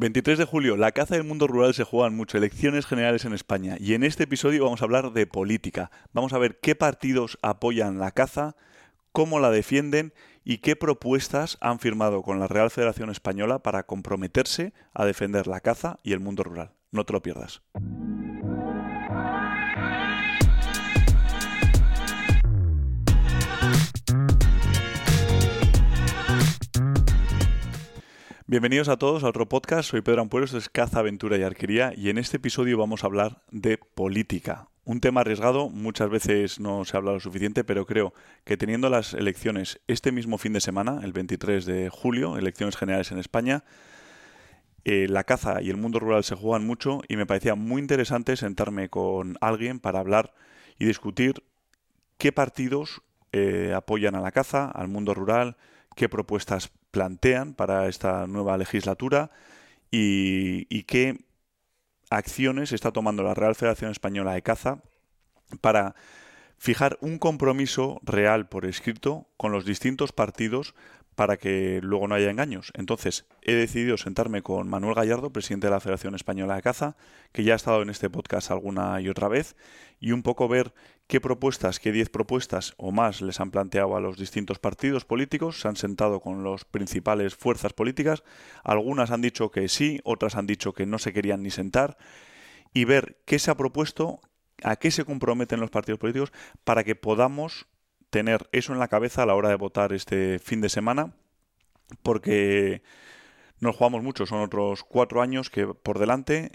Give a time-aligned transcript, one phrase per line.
[0.00, 3.76] 23 de julio, la caza del mundo rural se juegan mucho, elecciones generales en España.
[3.78, 5.90] Y en este episodio vamos a hablar de política.
[6.14, 8.56] Vamos a ver qué partidos apoyan la caza,
[9.12, 14.72] cómo la defienden y qué propuestas han firmado con la Real Federación Española para comprometerse
[14.94, 16.72] a defender la caza y el mundo rural.
[16.92, 17.60] No te lo pierdas.
[28.50, 29.88] Bienvenidos a todos a otro podcast.
[29.88, 33.06] Soy Pedro Ampuero, esto es Caza, Aventura y Arquería y en este episodio vamos a
[33.06, 34.66] hablar de política.
[34.82, 39.14] Un tema arriesgado, muchas veces no se habla lo suficiente, pero creo que teniendo las
[39.14, 43.62] elecciones este mismo fin de semana, el 23 de julio, elecciones generales en España,
[44.84, 48.34] eh, la caza y el mundo rural se juegan mucho y me parecía muy interesante
[48.34, 50.34] sentarme con alguien para hablar
[50.76, 51.44] y discutir
[52.18, 55.56] qué partidos eh, apoyan a la caza, al mundo rural,
[55.94, 59.30] qué propuestas plantean para esta nueva legislatura
[59.90, 61.24] y, qué
[62.10, 64.82] acciones está tomando la Real Federación Española de Caza
[65.60, 65.94] para
[66.58, 70.74] fijar un compromiso real por escrito con los distintos partidos
[71.20, 72.72] para que luego no haya engaños.
[72.72, 76.96] Entonces, he decidido sentarme con Manuel Gallardo, presidente de la Federación Española de Caza,
[77.30, 79.54] que ya ha estado en este podcast alguna y otra vez,
[79.98, 80.72] y un poco ver
[81.08, 85.60] qué propuestas, qué 10 propuestas o más les han planteado a los distintos partidos políticos,
[85.60, 88.22] se han sentado con las principales fuerzas políticas,
[88.64, 91.98] algunas han dicho que sí, otras han dicho que no se querían ni sentar,
[92.72, 94.20] y ver qué se ha propuesto,
[94.62, 96.32] a qué se comprometen los partidos políticos
[96.64, 97.66] para que podamos
[98.10, 101.12] tener eso en la cabeza a la hora de votar este fin de semana,
[102.02, 102.82] porque
[103.60, 106.52] nos jugamos mucho, son otros cuatro años que por delante,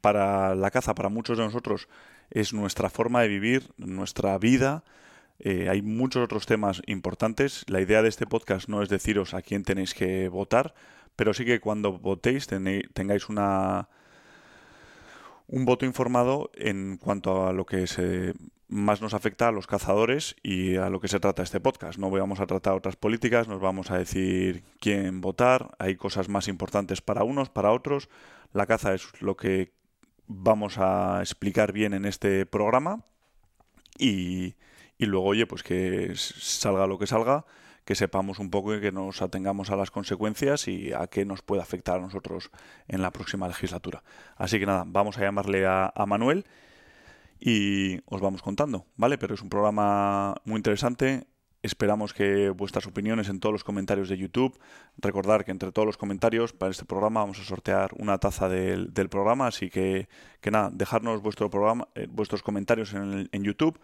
[0.00, 1.88] para la caza, para muchos de nosotros,
[2.30, 4.84] es nuestra forma de vivir, nuestra vida.
[5.38, 7.64] Eh, hay muchos otros temas importantes.
[7.68, 10.74] La idea de este podcast no es deciros a quién tenéis que votar,
[11.16, 13.88] pero sí que cuando votéis tengáis una
[15.46, 18.34] un voto informado en cuanto a lo que se
[18.68, 21.98] más nos afecta a los cazadores y a lo que se trata este podcast.
[21.98, 26.48] No vamos a tratar otras políticas, nos vamos a decir quién votar, hay cosas más
[26.48, 28.08] importantes para unos, para otros.
[28.52, 29.72] La caza es lo que
[30.26, 33.04] vamos a explicar bien en este programa
[33.98, 34.54] y,
[34.96, 37.44] y luego, oye, pues que salga lo que salga,
[37.84, 41.42] que sepamos un poco y que nos atengamos a las consecuencias y a qué nos
[41.42, 42.50] puede afectar a nosotros
[42.88, 44.02] en la próxima legislatura.
[44.36, 46.46] Así que nada, vamos a llamarle a, a Manuel
[47.40, 49.18] y os vamos contando, ¿vale?
[49.18, 51.26] Pero es un programa muy interesante.
[51.62, 54.58] Esperamos que vuestras opiniones en todos los comentarios de YouTube.
[54.98, 58.92] Recordar que entre todos los comentarios para este programa vamos a sortear una taza del,
[59.08, 59.46] programa.
[59.46, 60.08] Así que,
[60.42, 63.80] que nada, dejarnos vuestro programa, eh, vuestros comentarios en, en, YouTube.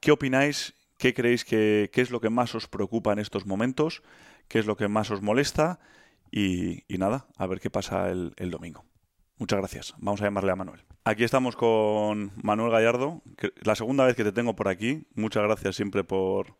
[0.00, 0.74] ¿Qué opináis?
[0.96, 4.02] ¿Qué creéis que qué es lo que más os preocupa en estos momentos?
[4.48, 5.80] ¿Qué es lo que más os molesta?
[6.30, 8.84] Y, nada, a ver qué pasa el domingo.
[9.38, 9.94] Muchas gracias.
[9.98, 10.84] Vamos a llamarle a Manuel.
[11.04, 13.22] Aquí estamos con Manuel Gallardo,
[13.62, 15.06] la segunda vez que te tengo por aquí.
[15.14, 16.56] Muchas gracias siempre por,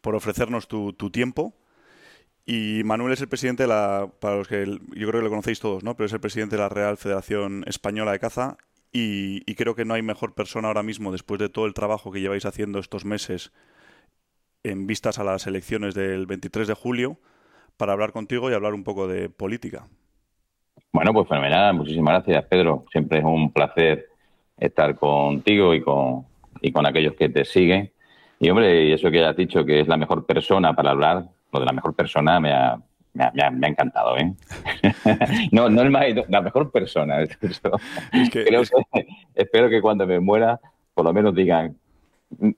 [0.00, 1.54] por ofrecernos tu, tiempo.
[2.44, 5.60] Y Manuel es el presidente de la, para los que yo creo que lo conocéis
[5.60, 5.96] todos, ¿no?
[5.96, 8.58] Pero es el presidente de la Real Federación Española de Caza
[8.92, 12.20] y, creo que no hay mejor persona ahora mismo, después de todo el trabajo que
[12.20, 13.50] lleváis haciendo estos meses
[14.62, 17.18] en vistas a las elecciones del 23 de julio,
[17.76, 19.88] para hablar contigo y hablar un poco de política.
[20.92, 21.74] Bueno, pues fenomenal.
[21.74, 22.84] Muchísimas gracias, Pedro.
[22.92, 24.08] Siempre es un placer
[24.56, 26.24] estar contigo y con,
[26.60, 27.92] y con aquellos que te siguen.
[28.38, 31.60] Y hombre, y eso que has dicho que es la mejor persona para hablar, lo
[31.60, 32.78] de la mejor persona me ha,
[33.12, 34.34] me ha, me ha, encantado, ¿eh?
[35.52, 37.18] no, no el más, la mejor persona.
[39.34, 40.60] espero que cuando me muera,
[40.94, 41.76] por lo menos digan,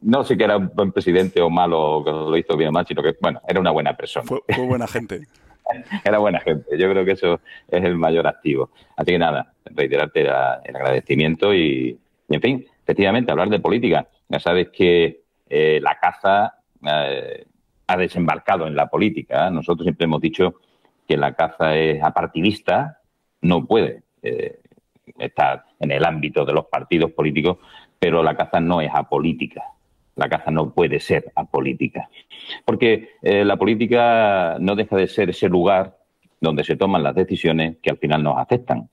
[0.00, 2.86] no sé que era un buen presidente o malo, que lo hizo bien o mal,
[2.86, 4.26] sino que, bueno, era una buena persona.
[4.26, 5.20] Fue, fue buena gente.
[6.04, 6.78] era buena gente.
[6.78, 8.70] Yo creo que eso es el mayor activo.
[8.96, 14.06] Así que nada, reiterarte el agradecimiento y, en fin, efectivamente, hablar de política.
[14.28, 17.44] Ya sabes que eh, la caza eh,
[17.86, 19.50] ha desembarcado en la política.
[19.50, 20.56] Nosotros siempre hemos dicho
[21.06, 23.00] que la caza es apartidista,
[23.42, 24.60] no puede eh,
[25.18, 27.58] estar en el ámbito de los partidos políticos,
[27.98, 29.62] pero la caza no es apolítica.
[30.16, 32.08] La caza no puede ser apolítica.
[32.64, 35.98] Porque eh, la política no deja de ser ese lugar
[36.40, 38.88] donde se toman las decisiones que al final nos afectan.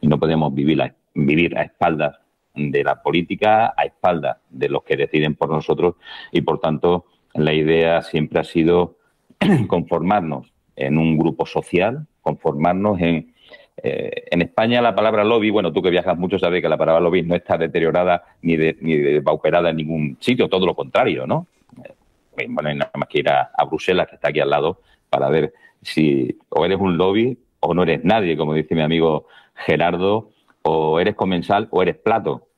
[0.00, 2.16] Y no podemos vivir a, vivir a espaldas
[2.54, 5.96] de la política, a espaldas de los que deciden por nosotros.
[6.32, 8.98] Y por tanto, la idea siempre ha sido
[9.68, 13.34] conformarnos en un grupo social, conformarnos en
[13.80, 17.00] eh, en España la palabra lobby, bueno, tú que viajas mucho sabes que la palabra
[17.00, 21.46] lobby no está deteriorada ni, de, ni pauperada en ningún sitio, todo lo contrario, ¿no?
[21.84, 25.28] Eh, bueno, hay nada más que ir a, Bruselas, que está aquí al lado, para
[25.28, 30.30] ver si o eres un lobby o no eres nadie, como dice mi amigo Gerardo,
[30.62, 32.48] o eres comensal o eres plato.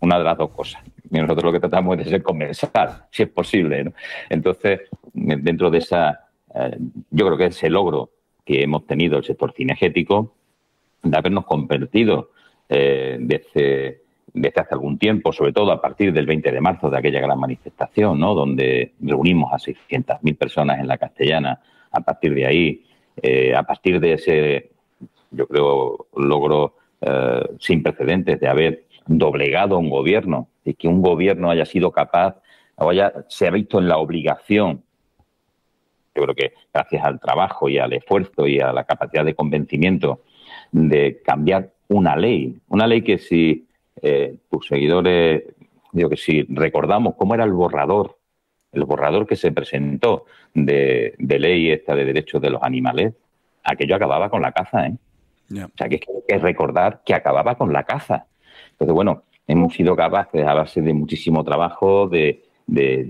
[0.00, 0.82] Una de las dos cosas.
[1.10, 3.92] Y nosotros lo que tratamos es de ser comensal, si es posible.
[4.30, 4.82] Entonces,
[5.12, 6.78] dentro de esa, eh,
[7.10, 8.10] yo creo que ese logro
[8.44, 10.34] que hemos tenido el sector cinegético,
[11.02, 12.30] de habernos convertido
[12.68, 14.02] eh, desde,
[14.32, 17.38] desde, hace algún tiempo, sobre todo a partir del 20 de marzo de aquella gran
[17.38, 18.34] manifestación, ¿no?
[18.34, 21.60] donde reunimos a 600.000 personas en la castellana,
[21.90, 22.84] a partir de ahí,
[23.22, 24.70] eh, a partir de ese,
[25.30, 31.02] yo creo, logro eh, sin precedentes de haber doblegado a un gobierno y que un
[31.02, 32.36] gobierno haya sido capaz
[32.76, 34.82] o haya, se ha visto en la obligación
[36.14, 40.20] yo creo que gracias al trabajo y al esfuerzo y a la capacidad de convencimiento
[40.72, 43.66] de cambiar una ley, una ley que si
[44.02, 45.42] eh, tus seguidores,
[45.92, 48.16] digo que si recordamos cómo era el borrador,
[48.72, 53.14] el borrador que se presentó de, ley esta de derechos de los animales,
[53.64, 54.96] aquello acababa con la caza, ¿eh?
[55.52, 58.26] O sea, que hay que recordar que acababa con la caza.
[58.70, 62.44] Entonces, bueno, hemos sido capaces, a base de muchísimo trabajo, de,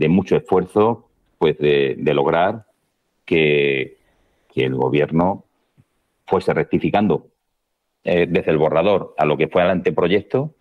[0.09, 2.65] mucho esfuerzo, pues de, lograr
[3.27, 3.99] que,
[4.55, 5.45] que, el gobierno
[6.27, 7.30] fuese rectificando
[8.05, 10.55] eh, desde el borrador a lo que fue el anteproyecto,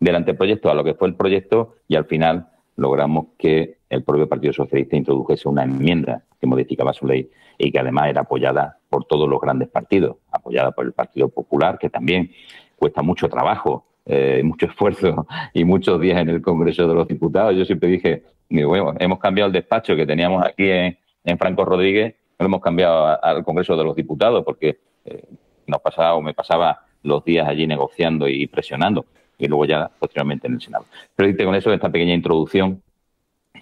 [0.00, 4.28] del anteproyecto a lo que fue el proyecto y al final logramos que el propio
[4.28, 9.04] Partido Socialista introdujese una enmienda que modificaba su ley y que además era apoyada por
[9.04, 12.30] todos los grandes partidos, apoyada por el Partido Popular, que también
[12.76, 17.56] cuesta mucho trabajo, eh, mucho esfuerzo y muchos días en el Congreso de los Diputados.
[17.56, 20.98] Yo siempre dije, bueno, hemos cambiado el despacho que teníamos aquí en,
[21.38, 25.24] Franco Rodríguez, lo hemos cambiado al Congreso de los Diputados porque eh,
[25.66, 29.06] nos pasaba o me pasaba los días allí negociando y presionando,
[29.38, 30.86] y luego ya posteriormente en el Senado.
[31.14, 32.82] Pero con eso, esta pequeña introducción,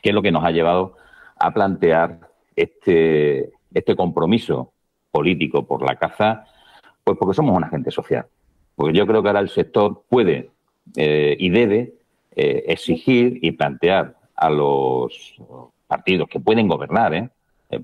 [0.02, 0.96] que es lo que nos ha llevado
[1.38, 2.20] a plantear
[2.56, 4.72] este, este compromiso
[5.10, 6.46] político por la caza,
[7.02, 8.26] pues porque somos un agente social.
[8.74, 10.50] Porque yo creo que ahora el sector puede
[10.96, 11.94] eh, y debe
[12.34, 15.36] eh, exigir y plantear a los
[15.86, 17.30] partidos que pueden gobernar, ¿eh?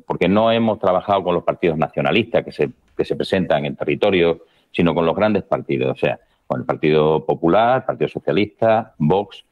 [0.06, 4.44] porque no hemos trabajado con los partidos nacionalistas que se, que se presentan en territorio
[4.72, 9.44] sino con los grandes partidos, o sea, con el Partido Popular, Partido Socialista, Vox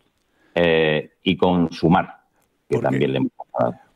[0.55, 2.23] eh, y con Sumar,
[2.69, 3.33] que también le hemos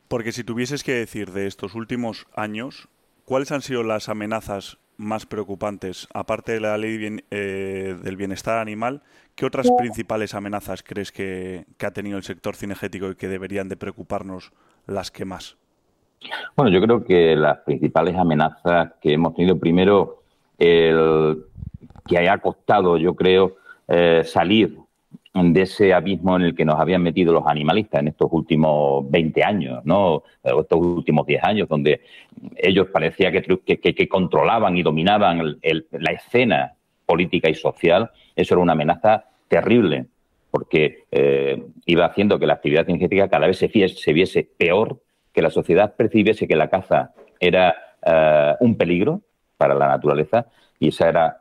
[0.09, 2.89] Porque si tuvieses que decir de estos últimos años,
[3.25, 9.03] ¿cuáles han sido las amenazas más preocupantes, aparte de la ley eh, del bienestar animal,
[9.35, 13.69] ¿qué otras principales amenazas crees que, que, ha tenido el sector cinegético y que deberían
[13.69, 14.53] de preocuparnos
[14.87, 15.57] las que más?
[16.57, 20.22] Bueno, yo creo que las principales amenazas que hemos tenido primero
[20.63, 21.45] el,
[22.07, 23.57] que haya costado, yo creo,
[23.89, 24.77] eh, salir
[25.35, 29.43] de ese abismo en el que nos habían metido los animalistas en estos últimos 20
[29.43, 30.25] años, ¿no?
[30.43, 32.03] estos últimos 10 años, donde
[32.57, 36.75] ellos parecía que, controlaban y dominaban la escena
[37.07, 40.07] política y social, eso era una amenaza terrible,
[40.51, 45.01] porque eh, iba haciendo que la actividad energética cada vez se, se, viese peor,
[45.33, 47.75] que la sociedad percibiese que la caza era
[48.05, 49.23] eh, un peligro,
[49.63, 50.47] para la naturaleza
[50.81, 51.37] y esa era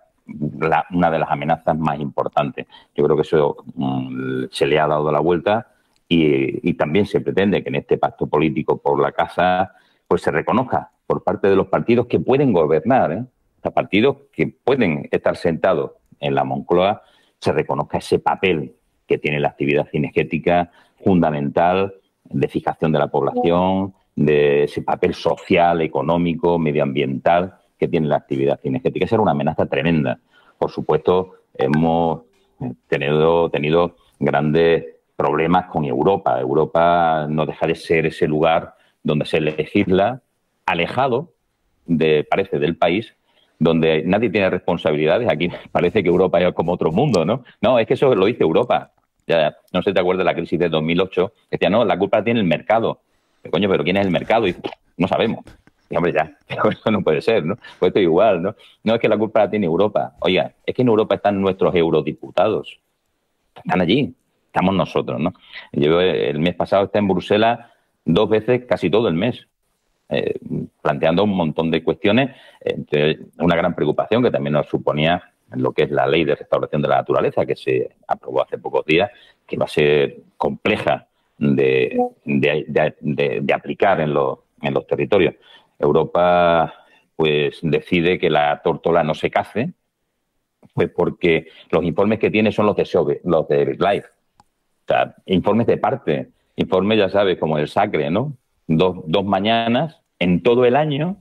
[0.92, 2.68] una de las amenazas más importantes.
[2.96, 5.72] Yo creo que eso mm, se le ha dado la vuelta
[6.08, 9.72] y, también se pretende que en este pacto político por la casa
[10.08, 13.24] pues se reconozca por parte de los partidos que pueden gobernar, ¿eh?
[13.74, 17.02] partidos que pueden estar sentados en la Moncloa,
[17.40, 18.76] se reconozca ese papel
[19.08, 20.70] que tiene la actividad cinegética
[21.04, 28.18] fundamental de fijación de la población, de ese papel social, económico, medioambiental que tiene la
[28.18, 29.06] actividad cinegética.
[29.06, 30.20] Esa era una amenaza tremenda.
[30.60, 32.22] Por supuesto, hemos
[32.88, 34.86] tenido, tenido grandes
[35.16, 36.40] problemas con Europa.
[36.40, 40.22] Europa no deja de ser ese lugar donde se legisla
[40.68, 41.34] alejado,
[41.88, 43.16] de, parece, del país,
[43.58, 45.28] donde nadie tiene responsabilidades.
[45.28, 47.44] Aquí parece que Europa es como otro mundo, ¿no?
[47.62, 48.92] No, es que eso lo dice Europa.
[49.26, 51.34] Ya, no sé si te acuerdas de la crisis de 2008.
[51.50, 53.02] Decía, no, la culpa tiene el mercado.
[53.50, 54.48] coño, pero ¿quién es el mercado?
[54.48, 54.56] Y
[54.98, 55.44] no sabemos.
[55.92, 57.58] Y hombre, ya, eso no puede ser, ¿no?
[57.78, 58.56] Pues esto igual, ¿no?
[58.84, 60.14] No es que la culpa la tiene Europa.
[60.22, 62.80] Oiga, es que en Europa están nuestros eurodiputados.
[63.54, 64.16] Están allí.
[64.48, 65.34] Estamos nosotros, ¿no?
[65.74, 67.60] Yo el mes pasado estaba en Bruselas
[68.06, 69.48] dos veces casi todo el mes.
[70.10, 70.40] Eh,
[70.82, 72.36] planteando un montón de cuestiones,
[73.38, 76.90] una gran preocupación que también nos suponía lo que es la ley de restauración de
[76.90, 79.10] la naturaleza, que se aprobó hace pocos días,
[79.48, 81.08] que va a ser compleja
[81.38, 85.36] de, de aplicar en, los, en los territorios.
[85.82, 86.74] Europa
[87.16, 89.74] pues decide que la tórtola no se cace,
[90.74, 94.08] pues porque los informes que tiene son los de los de BitLife.
[94.40, 98.36] O sea, informes de parte, informes, ya sabes, como el Sacre, ¿no?
[98.68, 101.18] Dos, dos mañanas en todo el año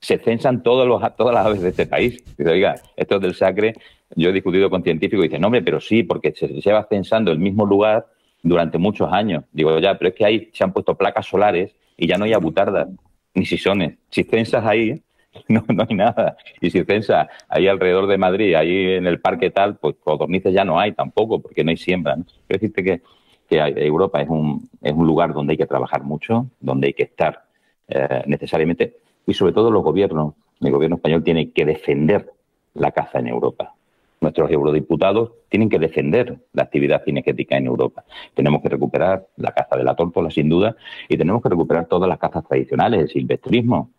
[0.00, 2.24] se censan todos los, todas las aves de este país.
[2.36, 3.74] Dice, oiga, esto es del sacre,
[4.14, 7.32] yo he discutido con científicos y dicen, no, hombre, pero sí, porque se lleva censando
[7.32, 8.06] el mismo lugar
[8.42, 9.44] durante muchos años.
[9.52, 12.32] Digo, ya, pero es que ahí se han puesto placas solares y ya no hay
[12.32, 12.88] abutardas
[13.34, 13.98] ni sisones.
[14.10, 15.02] Si censas ahí,
[15.48, 16.36] no, no hay nada.
[16.60, 20.64] Y si censas ahí alrededor de Madrid, ahí en el parque tal, pues codornices ya
[20.64, 22.14] no hay tampoco, porque no hay siembra.
[22.14, 23.02] Quiero decirte que,
[23.48, 27.04] que Europa es un, es un lugar donde hay que trabajar mucho, donde hay que
[27.04, 27.44] estar
[27.88, 30.34] eh, necesariamente y sobre todo los gobiernos.
[30.60, 32.32] El gobierno español tiene que defender
[32.74, 33.74] la caza en Europa.
[34.20, 38.04] Nuestros eurodiputados tienen que defender la actividad cinegética en Europa.
[38.34, 40.76] Tenemos que recuperar la caza de la tórtola, sin duda,
[41.08, 43.90] y tenemos que recuperar todas las cazas tradicionales, el silvestrismo.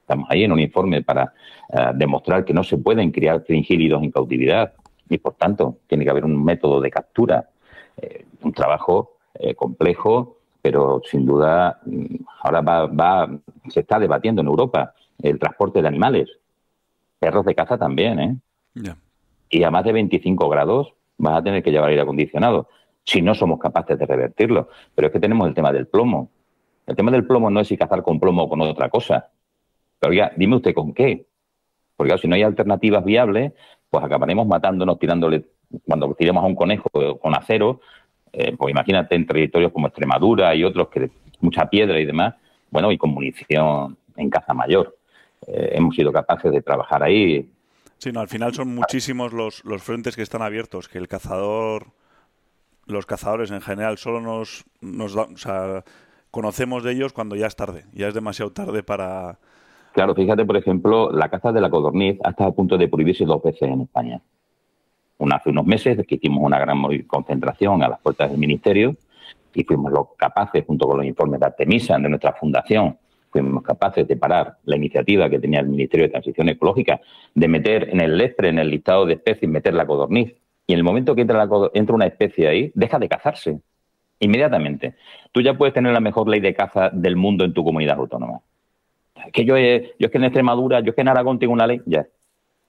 [0.00, 1.32] Estamos ahí en un informe para
[1.70, 4.72] uh, demostrar que no se pueden criar fringílidos en cautividad
[5.08, 7.50] y, por tanto, tiene que haber un método de captura,
[8.00, 13.30] eh, un trabajo eh, complejo pero sin duda mm, ahora va, va,
[13.68, 16.28] se está debatiendo en Europa el transporte de animales,
[17.18, 18.36] perros de caza también, ¿eh?
[18.74, 18.96] Yeah.
[19.50, 22.68] Y a más de 25 grados vas a tener que llevar aire acondicionado,
[23.04, 24.68] si no somos capaces de revertirlo.
[24.94, 26.30] Pero es que tenemos el tema del plomo.
[26.86, 29.30] El tema del plomo no es si cazar con plomo o con otra cosa.
[29.98, 31.26] Pero ya, dime usted con qué.
[31.96, 33.52] Porque si no hay alternativas viables,
[33.90, 35.44] pues acabaremos matándonos, tirándole,
[35.84, 36.88] cuando tiremos a un conejo
[37.20, 37.80] con acero,
[38.32, 42.34] eh, pues imagínate en territorios como Extremadura y otros que mucha piedra y demás,
[42.70, 44.96] bueno, y con munición en caza mayor.
[45.46, 47.48] Eh, hemos sido capaces de trabajar ahí.
[47.98, 51.88] Sí, no, al final son muchísimos los, los frentes que están abiertos, que el cazador,
[52.86, 55.84] los cazadores en general solo nos, nos da, o sea,
[56.30, 59.38] conocemos de ellos cuando ya es tarde, ya es demasiado tarde para...
[59.94, 63.24] Claro, fíjate, por ejemplo, la caza de la codorniz ha estado a punto de prohibirse
[63.24, 64.22] dos veces en España.
[65.32, 68.94] Hace unos meses que hicimos una gran concentración a las puertas del Ministerio
[69.52, 72.96] y fuimos los capaces, junto con los informes de Artemisa de nuestra fundación,
[73.30, 77.00] fuimos capaces de parar la iniciativa que tenía el Ministerio de Transición Ecológica
[77.34, 80.34] de meter en el lestre, en el listado de especies, meter la codorniz.
[80.66, 83.60] Y en el momento que entra, la, entra una especie ahí, deja de cazarse.
[84.20, 84.94] Inmediatamente.
[85.32, 88.40] Tú ya puedes tener la mejor ley de caza del mundo en tu comunidad autónoma.
[89.32, 91.80] Que yo, yo es que en Extremadura, yo es que en Aragón tengo una ley,
[91.86, 92.06] ya.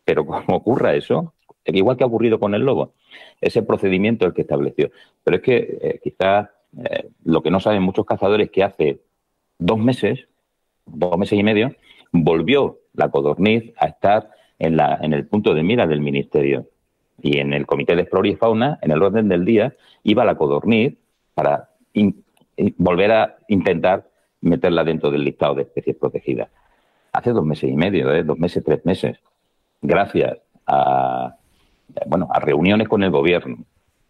[0.06, 1.34] Pero como ocurra eso,
[1.66, 2.94] igual que ha ocurrido con el lobo,
[3.42, 4.92] ese procedimiento el que estableció.
[5.24, 6.50] Pero es que eh, quizás
[6.84, 9.02] eh, lo que no saben muchos cazadores es que hace
[9.58, 10.28] dos meses,
[10.94, 11.76] dos meses y medio,
[12.12, 16.68] volvió la codorniz a estar en, la, en el punto de mira del Ministerio.
[17.22, 20.36] Y en el Comité de Flora y Fauna, en el orden del día, iba la
[20.36, 20.96] codorniz
[21.34, 22.24] para in,
[22.78, 24.10] volver a intentar
[24.42, 26.50] meterla dentro del listado de especies protegidas.
[27.12, 28.24] Hace dos meses y medio, ¿eh?
[28.24, 29.20] dos meses, tres meses.
[29.82, 31.36] Gracias a,
[32.06, 33.58] bueno, a reuniones con el gobierno,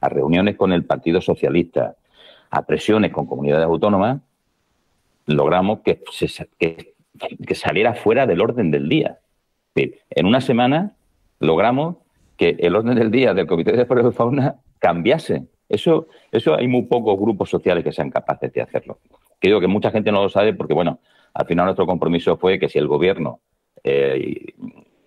[0.02, 1.96] a reuniones con el Partido Socialista,
[2.52, 4.22] a presiones con comunidades autónomas,
[5.30, 6.96] logramos que, se, que,
[7.46, 9.20] que saliera fuera del orden del día.
[9.76, 10.96] En una semana
[11.40, 11.98] logramos
[12.36, 15.44] que el orden del día del Comité de Flora y Fauna cambiase.
[15.68, 19.00] Eso, eso hay muy pocos grupos sociales que sean capaces de hacerlo.
[19.40, 21.00] Creo que mucha gente no lo sabe porque, bueno,
[21.34, 23.40] al final nuestro compromiso fue que si el gobierno
[23.84, 24.54] eh,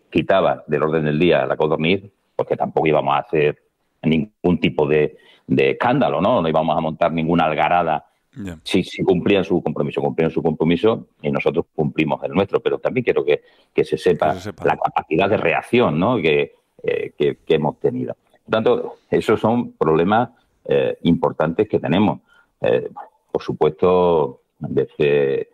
[0.09, 2.03] quitaba del orden del día la codorniz,
[2.37, 3.63] porque tampoco íbamos a hacer
[4.03, 6.41] ningún tipo de, de escándalo, ¿no?
[6.41, 8.59] No íbamos a montar ninguna algarada Yeah.
[8.65, 13.05] Si, si, cumplían su compromiso, cumplían su compromiso y nosotros cumplimos el nuestro, pero también
[13.05, 13.43] quiero que,
[13.75, 16.17] que, se, sepa que se, sepa la capacidad de reacción ¿no?
[16.17, 18.17] que, eh, que, que, hemos tenido.
[18.45, 20.31] Por tanto, esos son problemas
[20.65, 22.21] eh, importantes que tenemos.
[22.63, 22.89] Eh,
[23.31, 25.49] por supuesto, desde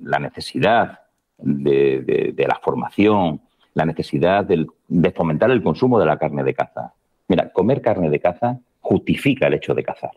[0.00, 1.00] la necesidad
[1.36, 3.40] de, de, de, la formación,
[3.74, 6.94] la necesidad del, de fomentar el consumo de la carne de caza.
[7.26, 10.12] Mira, comer carne de caza justifica el hecho de cazar.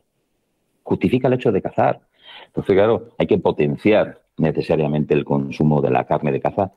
[0.84, 2.02] Justifica el hecho de cazar.
[2.48, 6.72] Entonces, claro, hay que potenciar necesariamente el consumo de la carne de caza,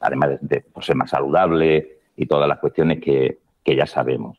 [0.00, 4.38] además de, de por ser más saludable y todas las cuestiones que, que ya sabemos.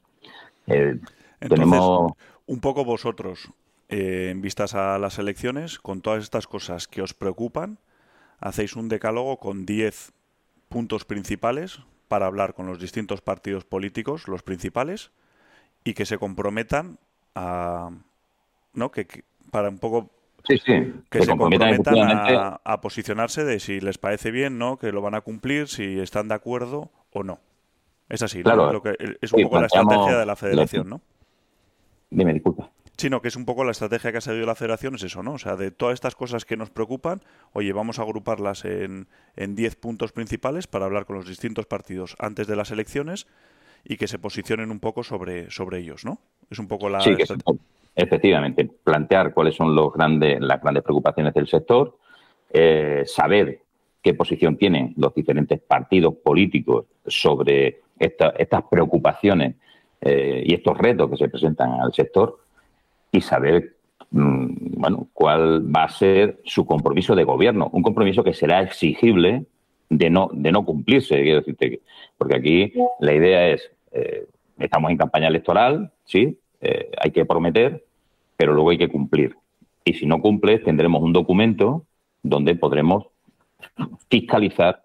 [0.68, 0.98] Eh,
[1.40, 2.14] Entonces, tenemos...
[2.46, 3.50] un poco vosotros,
[3.90, 7.80] eh, en vistas a las elecciones, con todas estas cosas que os preocupan,
[8.40, 10.14] hacéis un decálogo con 10
[10.70, 15.12] puntos principales para hablar con los distintos partidos políticos, los principales,
[15.84, 17.00] y que se comprometan
[17.36, 17.92] a,
[18.74, 18.92] ¿no?
[18.92, 20.10] Que, que para un poco
[20.48, 20.94] sí, sí.
[21.10, 24.78] que se, se comprometan a, a, posicionarse de si les parece bien, ¿no?
[24.78, 27.40] Que lo van a cumplir, si están de acuerdo o no.
[28.10, 28.74] Es así, claro, ¿no?
[28.74, 31.02] Lo que, es un sí, poco la estrategia de la federación, ¿no?
[32.10, 32.70] Dime, disculpa
[33.02, 35.34] sino que es un poco la estrategia que ha seguido la federación, es eso, ¿no?
[35.34, 39.76] O sea, de todas estas cosas que nos preocupan, oye, vamos a agruparlas en 10
[39.78, 43.26] puntos principales para hablar con los distintos partidos antes de las elecciones
[43.84, 46.20] y que se posicionen un poco sobre, sobre ellos, ¿no?
[46.52, 47.02] Es un poco la...
[47.02, 47.26] Sí, que
[47.96, 51.98] efectivamente, plantear cuáles son los grandes, las grandes preocupaciones del sector,
[52.52, 53.62] eh, saber
[54.02, 59.56] qué posición tienen los diferentes partidos políticos sobre estas preocupaciones
[60.02, 62.40] eh, y estos retos que se presentan al sector
[63.12, 63.76] y saber
[64.10, 69.46] mm, bueno, cuál va a ser su compromiso de gobierno, un compromiso que será exigible
[69.90, 71.82] de no, de no cumplirse, quiero decirte,
[72.18, 74.26] porque aquí la idea es, eh,
[74.58, 77.84] estamos en campaña electoral, sí, eh, hay que prometer,
[78.38, 79.36] pero luego hay que cumplir.
[79.84, 81.86] Y si no cumples, tendremos un documento
[82.24, 83.08] donde podremos
[84.10, 84.84] fiscalizar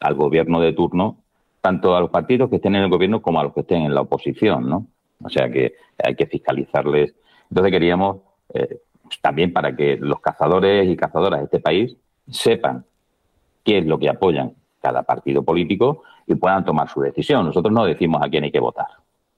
[0.00, 1.18] al gobierno de turno,
[1.60, 3.94] tanto a los partidos que estén en el gobierno como a los que estén en
[3.94, 4.86] la oposición, ¿no?
[5.22, 7.14] O sea que hay que fiscalizarles.
[7.48, 8.18] Entonces queríamos
[8.52, 8.80] eh,
[9.22, 11.96] también para que los cazadores y cazadoras de este país
[12.28, 12.84] sepan
[13.62, 17.46] qué es lo que apoyan cada partido político y puedan tomar su decisión.
[17.46, 18.86] Nosotros no decimos a quién hay que votar.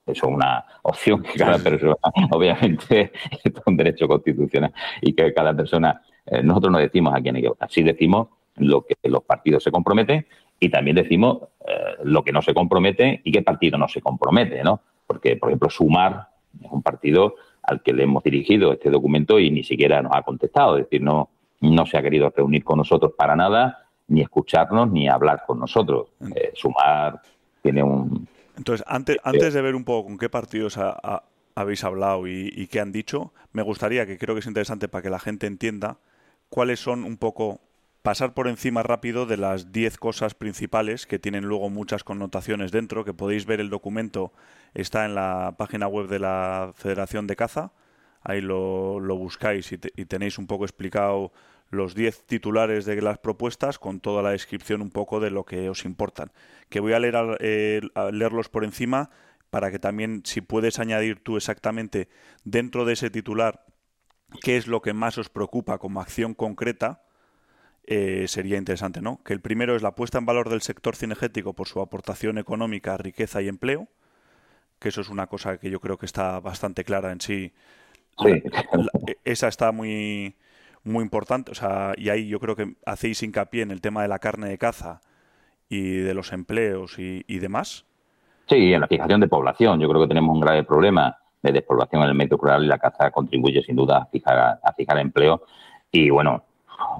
[0.07, 1.95] Eso es una opción que cada persona,
[2.31, 3.11] obviamente,
[3.43, 7.41] es un derecho constitucional y que cada persona, eh, nosotros no decimos a quién hay
[7.41, 7.69] que votar.
[7.69, 10.25] Sí decimos lo que los partidos se comprometen
[10.59, 14.63] y también decimos eh, lo que no se compromete y qué partido no se compromete,
[14.63, 14.81] ¿no?
[15.05, 16.29] Porque, por ejemplo, Sumar
[16.63, 20.21] es un partido al que le hemos dirigido este documento y ni siquiera nos ha
[20.23, 21.29] contestado, es decir, no,
[21.61, 26.07] no se ha querido reunir con nosotros para nada, ni escucharnos, ni hablar con nosotros.
[26.19, 26.31] Mm.
[26.35, 27.21] Eh, Sumar
[27.61, 28.27] tiene un...
[28.57, 30.77] Entonces, antes, antes de ver un poco con qué partidos
[31.55, 35.03] habéis hablado y, y qué han dicho, me gustaría, que creo que es interesante para
[35.03, 35.99] que la gente entienda,
[36.49, 37.61] cuáles son un poco
[38.07, 43.03] pasar por encima rápido de las 10 cosas principales que tienen luego muchas connotaciones dentro,
[43.03, 44.31] que podéis ver el documento,
[44.73, 47.73] está en la página web de la Federación de Caza,
[48.21, 51.33] ahí lo, buscáis y, tenéis un poco explicado
[51.69, 55.69] los 10 titulares de las propuestas con toda la descripción un poco de lo que
[55.69, 56.31] os importan.
[56.69, 59.09] Que voy a, leer, eh, a leerlos por encima
[59.49, 62.09] para que también, si puedes añadir tú exactamente
[62.43, 63.65] dentro de ese titular
[64.41, 67.03] qué es lo que más os preocupa como acción concreta,
[67.85, 69.23] eh, sería interesante, ¿no?
[69.23, 72.97] Que el primero es la puesta en valor del sector cinegético por su aportación económica,
[72.97, 73.87] riqueza y empleo,
[74.79, 77.53] que eso es una cosa que yo creo que está bastante clara en sí.
[79.23, 80.35] esa está muy,
[80.87, 84.07] muy importante, o sea, y ahí yo creo que hacéis hincapié en el tema de
[84.07, 85.01] la carne de caza
[85.69, 87.85] y de los empleos y, demás.
[88.47, 89.79] Sí, en la fijación de población.
[89.79, 92.77] Yo creo que tenemos un grave problema de despoblación en el medio rural y la
[92.77, 95.43] caza contribuye sin duda a fijar, a fijar empleo.
[95.91, 96.43] Y bueno,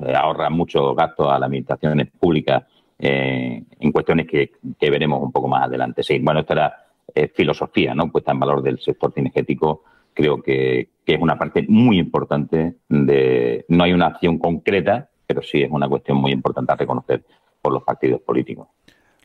[0.05, 2.63] eh, ahorra mucho gasto a las administraciones públicas
[2.99, 6.03] eh, en cuestiones que, veremos un poco más adelante.
[6.03, 8.11] Sí, bueno, esta era eh, filosofía, ¿no?
[8.11, 9.83] Puesta en valor del sector cinegético.
[10.13, 13.65] Creo que, es una parte muy importante de.
[13.69, 17.23] No hay una acción concreta, pero sí es una cuestión muy importante a reconocer
[17.61, 18.67] por los partidos políticos.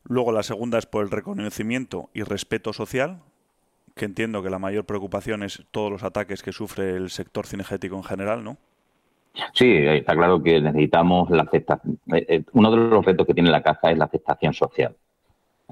[0.04, 3.20] Luego la segunda es por el reconocimiento y respeto social,
[3.94, 7.96] que entiendo que la mayor preocupación es todos los ataques que sufre el sector cinegético
[7.96, 8.56] en general, ¿no?
[9.54, 11.98] Sí, está claro que necesitamos la aceptación.
[12.12, 14.94] Eh, eh, uno de los retos que tiene la caza es la aceptación social.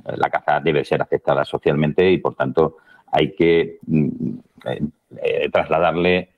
[0.05, 2.79] Eh, la caza debe ser aceptada socialmente y, por tanto,
[3.13, 4.39] hay que mm,
[5.53, 6.31] trasladarle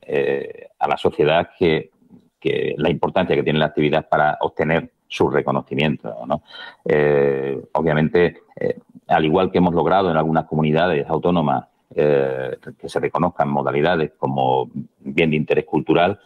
[0.79, 1.91] a la sociedad que,
[2.77, 6.13] la importancia que tiene la actividad para obtener su reconocimiento.
[7.73, 8.41] obviamente,
[9.07, 15.29] al igual que hemos logrado en algunas comunidades autónomas que se reconozcan modalidades como bien
[15.29, 16.19] de interés cultural,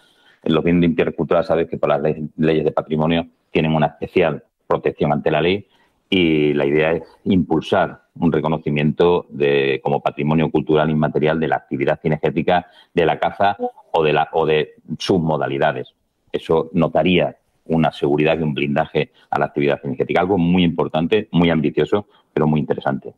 [0.43, 2.01] los bienes de interés cultural sabes que por las
[2.37, 5.67] leyes de patrimonio tienen una especial protección ante la ley
[6.09, 11.99] y la idea es impulsar un reconocimiento de como patrimonio cultural inmaterial de la actividad
[12.01, 13.57] cinegética de la caza
[13.91, 15.93] o de la o de sus modalidades.
[16.31, 21.49] Eso notaría una seguridad y un blindaje a la actividad cinegética, algo muy importante, muy
[21.49, 23.13] ambicioso, pero muy interesante.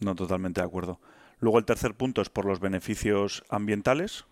[0.00, 0.98] No, totalmente de acuerdo.
[1.40, 4.24] Luego el tercer punto es por los beneficios ambientales.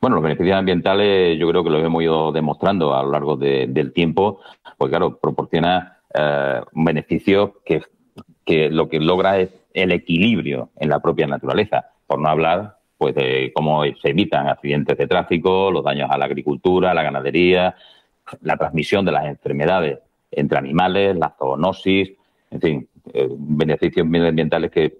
[0.00, 3.92] Bueno, los beneficios ambientales yo creo que los hemos ido demostrando a lo largo del
[3.92, 4.40] tiempo,
[4.78, 7.82] porque claro, proporciona eh, un beneficio que,
[8.44, 13.14] que lo que logra es el equilibrio en la propia naturaleza, por no hablar pues
[13.14, 17.74] de cómo se evitan accidentes de tráfico, los daños a la agricultura, a la ganadería,
[18.42, 20.00] la transmisión de las enfermedades
[20.30, 22.10] entre animales, la zoonosis,
[22.50, 24.98] en fin, eh, beneficios medioambientales que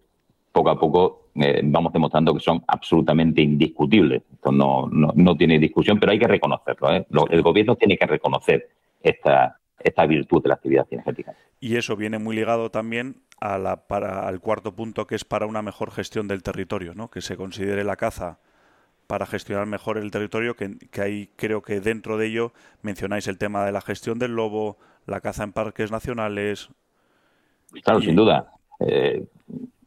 [0.51, 4.23] poco a poco eh, vamos demostrando que son absolutamente indiscutibles.
[4.33, 6.93] Esto no, no, tiene discusión, pero hay que reconocerlo.
[6.95, 7.07] ¿eh?
[7.31, 8.69] el gobierno tiene que reconocer
[9.03, 11.35] esta, esta virtud de la actividad cinegética.
[11.61, 15.47] Y eso viene muy ligado también a la, para, al cuarto punto, que es para
[15.47, 17.11] una mejor gestión del territorio, ¿no?
[17.11, 18.39] que se considere la caza
[19.07, 23.39] para gestionar mejor el territorio, que, que ahí creo que dentro de ello mencionáis el
[23.39, 26.69] tema de la gestión del lobo, la caza en parques nacionales.
[27.83, 28.53] Claro, sin duda.
[28.79, 29.25] Eh,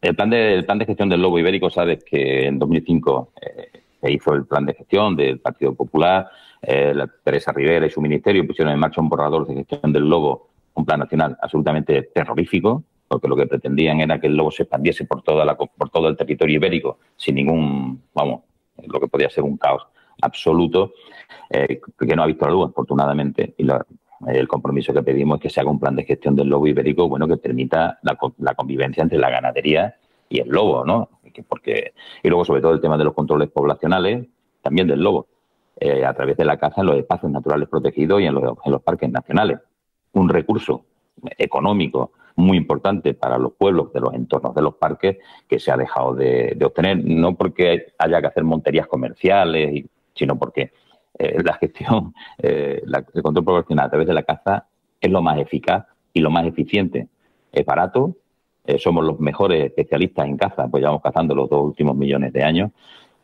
[0.01, 4.11] el plan, de, plan de gestión del lobo ibérico, sabes que en 2005 eh, se
[4.11, 6.29] hizo el plan de gestión del Partido Popular,
[6.63, 10.49] eh, Teresa Rivera y su ministerio pusieron en marcha un borrador de gestión del lobo,
[10.73, 15.05] un plan nacional absolutamente terrorífico, porque lo que pretendían era que el lobo se expandiese
[15.05, 18.41] por, toda la, por todo el territorio ibérico sin ningún, vamos,
[18.87, 19.85] lo que podía ser un caos
[20.21, 20.93] absoluto,
[21.49, 23.67] eh, que no ha visto la luz, afortunadamente, y
[24.27, 27.09] el compromiso que pedimos es que se haga un plan de gestión del lobo ibérico
[27.09, 29.95] bueno que permita la, la convivencia entre la ganadería
[30.29, 31.09] y el lobo, ¿no?
[31.47, 34.27] Porque, y luego, sobre todo, el tema de los controles poblacionales,
[34.61, 35.27] también del lobo,
[35.83, 38.71] eh, a través de la caza en los espacios naturales protegidos y en los, en
[38.71, 39.59] los parques nacionales.
[40.13, 40.85] Un recurso
[41.37, 45.17] económico muy importante para los pueblos de los entornos de los parques
[45.47, 50.71] que se ha dejado de, obtener, no porque haya que hacer monterías comerciales, sino porque
[51.19, 52.81] eh, la gestión, eh,
[53.13, 54.67] el control poblacional a través de la caza
[54.99, 57.09] es lo más eficaz y lo más eficiente.
[57.51, 58.15] Es barato,
[58.65, 62.43] eh, somos los mejores especialistas en caza, pues llevamos cazando los dos últimos millones de
[62.43, 62.71] años.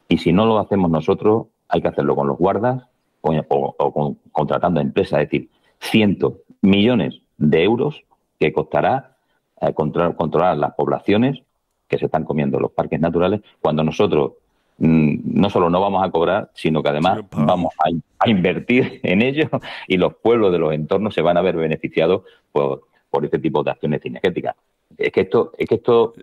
[0.08, 2.84] Y si no lo hacemos nosotros, hay que hacerlo con los guardas
[3.22, 8.04] o, contratando empresas, es decir, cientos, millones de euros
[8.40, 9.18] que costará
[9.62, 11.42] eh, controlar, las poblaciones
[11.88, 14.34] que se están comiendo los parques naturales cuando nosotros
[14.78, 17.74] mm, no solo no vamos a cobrar, sino que además vamos.
[17.80, 19.50] a, invertir en ello
[19.88, 23.64] y los pueblos de los entornos se van a ver beneficiados por, por este tipo
[23.64, 24.56] de acciones cinegéticas.
[24.98, 26.14] Es que esto, es que esto,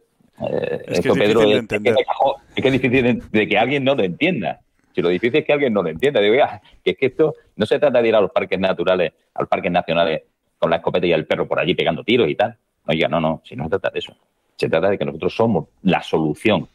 [0.40, 4.60] eh, es que Pedro, es, es, que, es, difícil de, que alguien no lo entienda.
[4.96, 6.36] Si lo difícil es que alguien no lo entienda, digo,
[6.82, 9.48] que es que esto no se trata de ir a los parques naturales, a los
[9.50, 10.22] parques nacionales
[10.58, 12.56] con la escopeta y el perro por allí pegando tiros y tal.
[12.86, 14.16] Oiga, no, no, si no se trata de eso.
[14.56, 16.66] Se trata de que nosotros somos la solución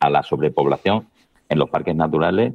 [0.00, 1.06] a la sobrepoblación
[1.48, 2.52] en los parques naturales,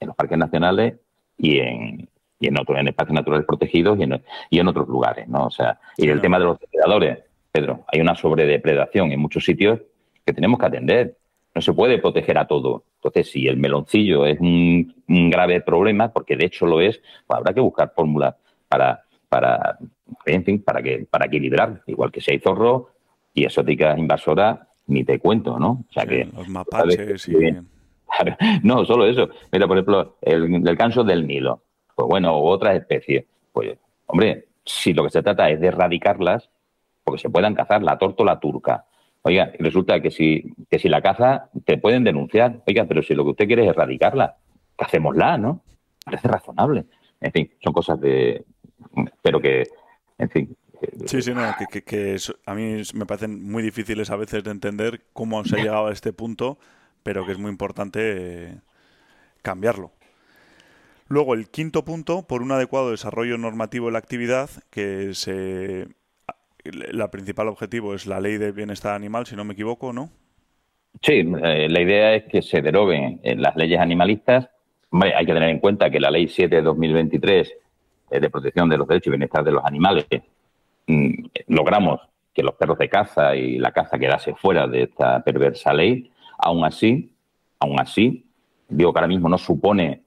[0.00, 0.94] en los parques nacionales
[1.36, 2.08] y en,
[2.40, 5.48] y en otros, en espacios naturales protegidos y en, y en otros lugares, ¿no?
[5.48, 7.18] O sea, y el tema de los depredadores,
[7.52, 9.80] Pedro, hay una sobredepredación en muchos sitios
[10.24, 11.18] que tenemos que atender.
[11.56, 12.84] No se puede proteger a todo.
[12.96, 17.54] Entonces, si el meloncillo es un, grave problema, porque de hecho lo es, pues habrá
[17.54, 18.34] que buscar fórmulas
[18.68, 19.78] para, para,
[20.26, 21.80] en fin, para que, para equilibrar.
[21.86, 22.90] Igual que si hay zorro
[23.32, 25.82] y exóticas invasoras, ni te cuento, ¿no?
[25.88, 26.26] O sea que.
[26.26, 27.34] Los mapaches y.
[28.62, 29.30] No, solo eso.
[29.50, 31.62] Mira, por ejemplo, el, el canso del Nilo.
[31.94, 33.24] Pues bueno, o otras especies.
[33.50, 36.50] Pues, hombre, si lo que se trata es de erradicarlas,
[37.02, 38.84] porque se puedan cazar la tórtola turca.
[39.26, 42.62] Oiga, resulta que si, que si la caza, te pueden denunciar.
[42.64, 44.36] Oiga, pero si lo que usted quiere es erradicarla,
[44.78, 45.64] hacémosla, ¿no?
[46.04, 46.84] Parece razonable.
[47.20, 48.44] En fin, son cosas de...
[49.22, 49.64] Pero que,
[50.18, 50.56] en fin,
[51.06, 55.02] Sí, sí, no, que, que, a mí me parecen muy difíciles a veces de entender
[55.12, 56.58] cómo se ha llegado a este punto,
[57.02, 58.60] pero que es muy importante eh,
[59.42, 59.90] cambiarlo.
[61.08, 65.88] Luego, el quinto punto, por un adecuado desarrollo normativo de la actividad, que se
[66.72, 70.10] la principal objetivo es la ley de bienestar animal, si no me equivoco, ¿no?
[71.02, 74.48] Sí, eh, la idea es que se deroguen eh, las leyes animalistas.
[74.92, 77.52] hay que tener en cuenta que la ley 7 de 2023
[78.10, 80.06] eh, de protección de los derechos y bienestar de los animales
[80.86, 82.00] mm, logramos
[82.32, 86.10] que los perros de caza y la caza quedase fuera de esta perversa ley.
[86.38, 87.12] Aún así,
[87.58, 88.26] aún así,
[88.68, 90.02] digo que ahora mismo no supone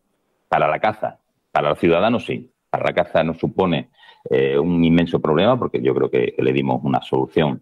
[0.48, 1.19] para la caza,
[1.52, 3.89] para los ciudadanos sí, para la caza no supone
[4.30, 7.62] eh, un inmenso problema porque yo creo que, le dimos una solución.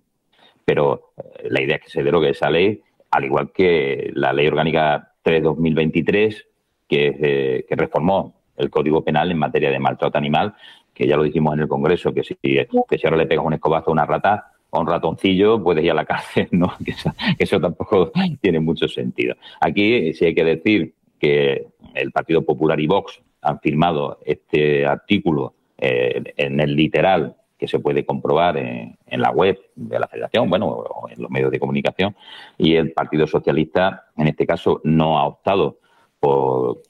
[0.65, 4.48] Pero eh, la idea es que se derogue esa ley, al igual que la Ley
[4.48, 6.46] Orgánica 3-2023,
[6.88, 10.56] que, que reformó el Código Penal en materia de maltrato animal,
[10.93, 13.54] que ya lo dijimos en el Congreso, que si, que si ahora le pegas un
[13.54, 16.74] escobazo a una rata o a un ratoncillo, puedes ir a la cárcel, ¿no?
[16.84, 19.36] Que eso, que eso tampoco tiene mucho sentido.
[19.62, 25.54] Aquí sí hay que decir que el Partido Popular y Vox han firmado este artículo
[25.77, 30.67] eh, en el literal que se puede comprobar en, la web de la Federación, bueno,
[30.67, 32.15] o en los medios de comunicación,
[32.57, 35.79] y el Partido Socialista, en este caso, no ha optado
[36.19, 36.81] por,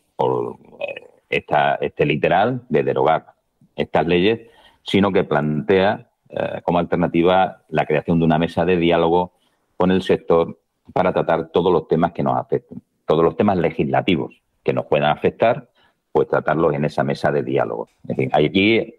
[0.79, 3.27] eh, esta, este literal de derogar
[3.75, 4.49] estas leyes,
[4.83, 9.33] sino que plantea eh, como alternativa la creación de una mesa de diálogo
[9.77, 10.59] con el sector
[10.93, 15.11] para tratar todos los temas que nos afecten, todos los temas legislativos que nos puedan
[15.11, 15.69] afectar
[16.17, 17.89] pues tratarlos en esa mesa de diálogo.
[18.01, 18.95] Es decir, aquí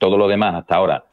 [0.00, 1.04] todo lo demás hasta ahora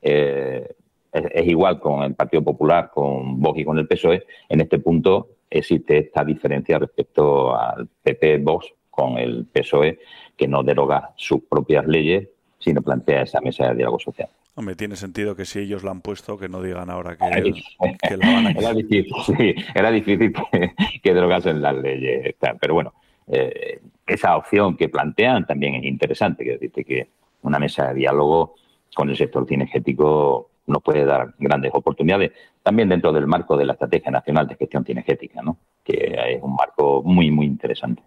[0.00, 0.74] eh,
[1.12, 4.24] es, igual con el Partido Popular, con Vox y con el PSOE.
[4.48, 9.98] En este punto existe esta diferencia respecto al PP Vox con el PSOE,
[10.34, 14.30] que no deroga sus propias leyes, sino plantea esa mesa de diálogo social.
[14.54, 18.32] Hombre, tiene sentido que si ellos la han puesto, que no digan ahora que, la
[18.32, 18.50] van a...
[18.52, 20.72] Era difícil, sí, era difícil que,
[21.02, 22.34] que derogasen las leyes.
[22.58, 22.94] Pero bueno,
[23.28, 27.08] eh, esa opción que plantean también es interesante, que dice que
[27.42, 28.54] una mesa de diálogo
[28.94, 32.32] con el sector cinegético nos puede dar grandes oportunidades,
[32.62, 35.56] también dentro del marco de la Estrategia Nacional de Gestión Cinegética, ¿no?
[35.82, 38.02] que es un marco muy, muy interesante.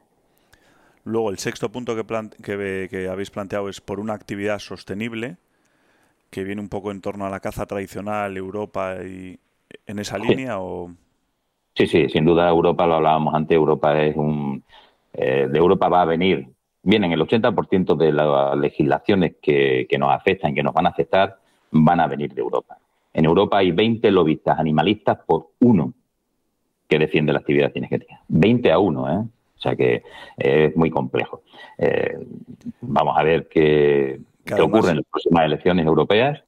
[1.04, 5.38] Luego, el sexto punto que, que, habéis planteado es por una actividad sostenible,
[6.32, 9.40] que viene un poco en torno a la caza tradicional, Europa y
[9.86, 10.92] en esa línea o...
[11.76, 14.64] Sí, sí, sin duda Europa, lo hablábamos antes, Europa es un...
[15.18, 16.48] Eh, de Europa va a venir,
[16.84, 21.40] vienen el 80% de las legislaciones que, que nos afectan, que nos van a afectar,
[21.72, 22.78] van a venir de Europa.
[23.14, 25.94] En Europa hay 20 lobistas animalistas por uno
[26.88, 28.22] que defiende la actividad cinegética.
[28.28, 29.26] 20 a 1, ¿eh?
[29.58, 30.04] O sea que
[30.38, 31.42] es muy complejo.
[31.78, 32.20] Eh,
[32.82, 34.20] vamos a ver qué,
[34.62, 36.44] ocurre en las próximas elecciones europeas,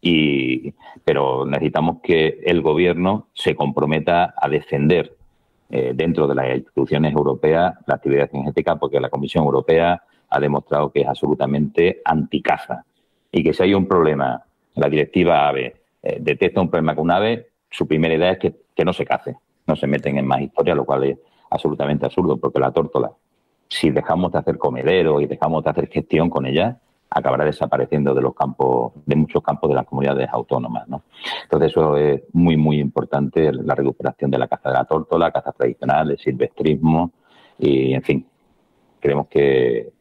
[0.00, 0.72] y,
[1.04, 5.15] pero necesitamos que el gobierno se comprometa a defender
[5.70, 10.90] eh, dentro de las instituciones europeas la actividad cinegética, porque la Comisión Europea ha demostrado
[10.90, 12.84] que es absolutamente anticaza
[13.32, 14.42] y que si hay un problema
[14.74, 18.84] la directiva AVE eh, detecta un problema con un ave, su primera idea es que,
[18.84, 21.18] no se cace, no se meten en más historia, lo cual es
[21.50, 23.10] absolutamente absurdo, porque la tórtola,
[23.68, 26.78] si dejamos de hacer comedero y dejamos de hacer gestión con ella,
[27.10, 30.88] acabará desapareciendo de los campos, de muchos campos de las comunidades autónomas.
[30.88, 31.04] ¿no?
[31.44, 35.52] Entonces eso es muy, muy importante, la recuperación de la caza de la tórtola, caza
[35.52, 37.12] tradicional, el silvestrismo
[37.58, 38.26] y, en fin,
[39.00, 39.92] creemos que,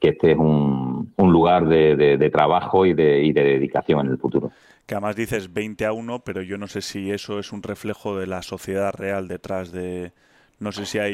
[0.00, 4.50] que este es un, lugar de, trabajo y de, y de dedicación en el futuro.
[4.86, 8.18] Que además dices 20 a 1, pero yo no sé si eso es un reflejo
[8.18, 10.12] de la sociedad real detrás de...
[10.58, 11.12] No sé si hay...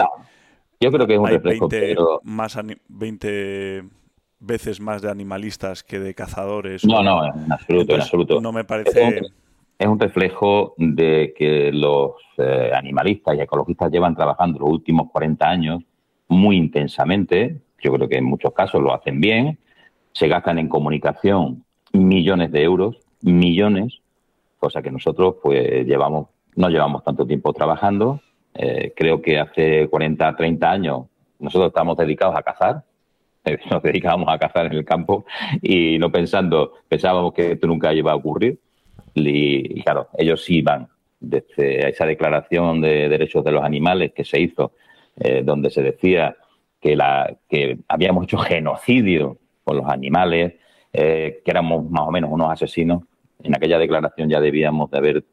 [0.80, 3.84] yo creo que es un reflejo, 20, más 20
[4.44, 6.84] veces más de animalistas que de cazadores.
[6.84, 8.40] No, no, en absoluto, en absoluto.
[8.40, 9.20] No me parece...
[9.76, 15.48] Es un, reflejo de que los eh, animalistas y ecologistas llevan trabajando los últimos 40
[15.48, 15.82] años
[16.28, 19.58] muy intensamente yo creo que en muchos casos lo hacen bien.
[20.12, 24.00] Se gastan en comunicación millones de euros, millones,
[24.58, 28.20] cosa que nosotros pues llevamos, no llevamos tanto tiempo trabajando.
[28.54, 31.02] Eh, creo que hace 40, 30 años
[31.38, 32.84] nosotros estamos dedicados a cazar,
[33.70, 35.24] nos dedicábamos a cazar en el campo
[35.62, 38.58] y no pensando, pensábamos que esto nunca iba a ocurrir.
[39.14, 40.88] Y, claro, ellos sí van
[41.20, 44.72] desde esa declaración de derechos de los animales que se hizo,
[45.16, 46.36] eh, donde se decía
[46.80, 50.54] que, la, que habíamos hecho genocidio con los animales,
[50.92, 53.04] eh, que éramos más o menos unos asesinos.
[53.42, 55.24] En aquella declaración ya debíamos de haber,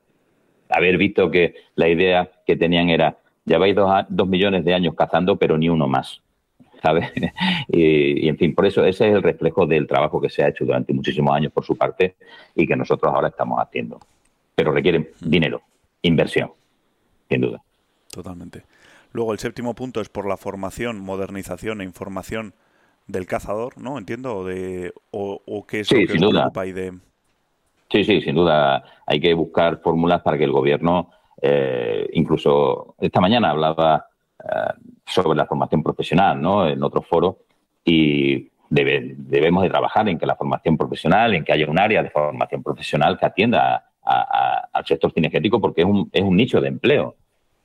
[0.70, 5.38] haber visto que la idea que tenían era, lleváis dos, dos millones de años cazando,
[5.38, 6.21] pero ni uno más.
[6.82, 7.12] ¿Sabes?
[7.68, 10.66] y, en fin, por eso ese es el reflejo del trabajo que se ha hecho
[10.66, 12.16] durante muchísimos años por su parte
[12.56, 14.00] y que nosotros ahora estamos haciendo.
[14.56, 15.62] Pero requieren dinero,
[16.02, 16.52] inversión,
[17.30, 17.62] sin duda.
[18.12, 18.64] Totalmente.
[19.14, 22.54] Luego el séptimo punto es por la formación, modernización e información
[23.08, 23.98] del cazador, ¿no?
[23.98, 26.94] Entiendo, o, de, o, qué es lo que ocupa de...
[27.90, 28.84] Sí, sí, sin duda.
[29.06, 34.11] Hay que buscar fórmulas para que el gobierno, eh, incluso esta mañana hablaba
[35.06, 36.68] sobre la formación profesional, ¿no?
[36.68, 37.40] En otro foro
[37.84, 42.10] y debemos de trabajar en que la formación profesional, en que haya un área de
[42.10, 47.16] formación profesional que atienda al sector cinegético porque es un, es un nicho de empleo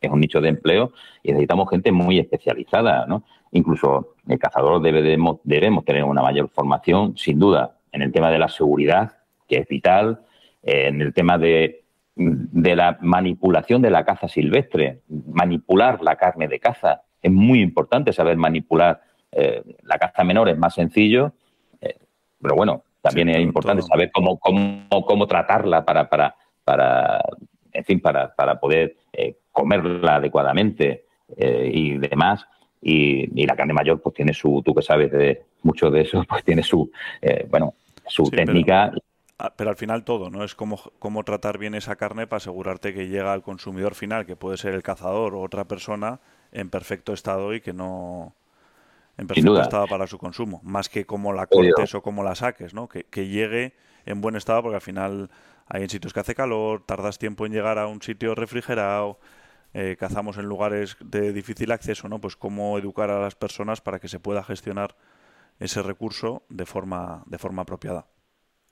[0.00, 3.24] es un nicho de empleo y necesitamos gente muy especializada, ¿no?
[3.52, 8.38] Incluso el cazador debemos, debemos tener una mayor formación, sin duda, en el tema de
[8.38, 10.20] la seguridad, que es vital,
[10.62, 11.84] eh, en el tema de,
[12.16, 17.02] de la manipulación de la caza silvestre, manipular la carne de caza.
[17.22, 19.00] Es muy importante saber manipular
[19.32, 21.34] eh, la caza menor, es más sencillo,
[21.80, 21.98] eh,
[22.40, 27.22] pero bueno, también es importante saber cómo, cómo, cómo tratarla para, para, para,
[27.72, 28.96] en fin, para, para poder
[29.56, 32.46] comerla adecuadamente eh, y demás.
[32.82, 36.44] Y, la carne mayor, pues tiene su, tú que sabes de mucho de eso, pues
[36.44, 36.90] tiene su,
[37.22, 37.74] eh, bueno,
[38.06, 38.92] su técnica.
[39.56, 40.44] Pero, al final todo, ¿no?
[40.44, 44.36] Es como cómo tratar bien esa carne para asegurarte que llega al consumidor final, que
[44.36, 46.20] puede ser el cazador o otra persona,
[46.52, 48.34] en perfecto estado y que no
[49.18, 52.74] en perfecto estado para su consumo, más que cómo la cortes o cómo la saques,
[52.74, 52.88] ¿no?
[52.88, 55.30] Que, que llegue en buen estado, porque al final
[55.68, 59.18] hay en sitios que hace calor, tardas tiempo en llegar a un sitio refrigerado,
[59.74, 62.20] eh, cazamos en lugares de difícil acceso, ¿no?
[62.20, 64.96] Pues cómo educar a las personas para que se pueda gestionar
[65.58, 68.06] ese recurso de forma, de forma apropiada.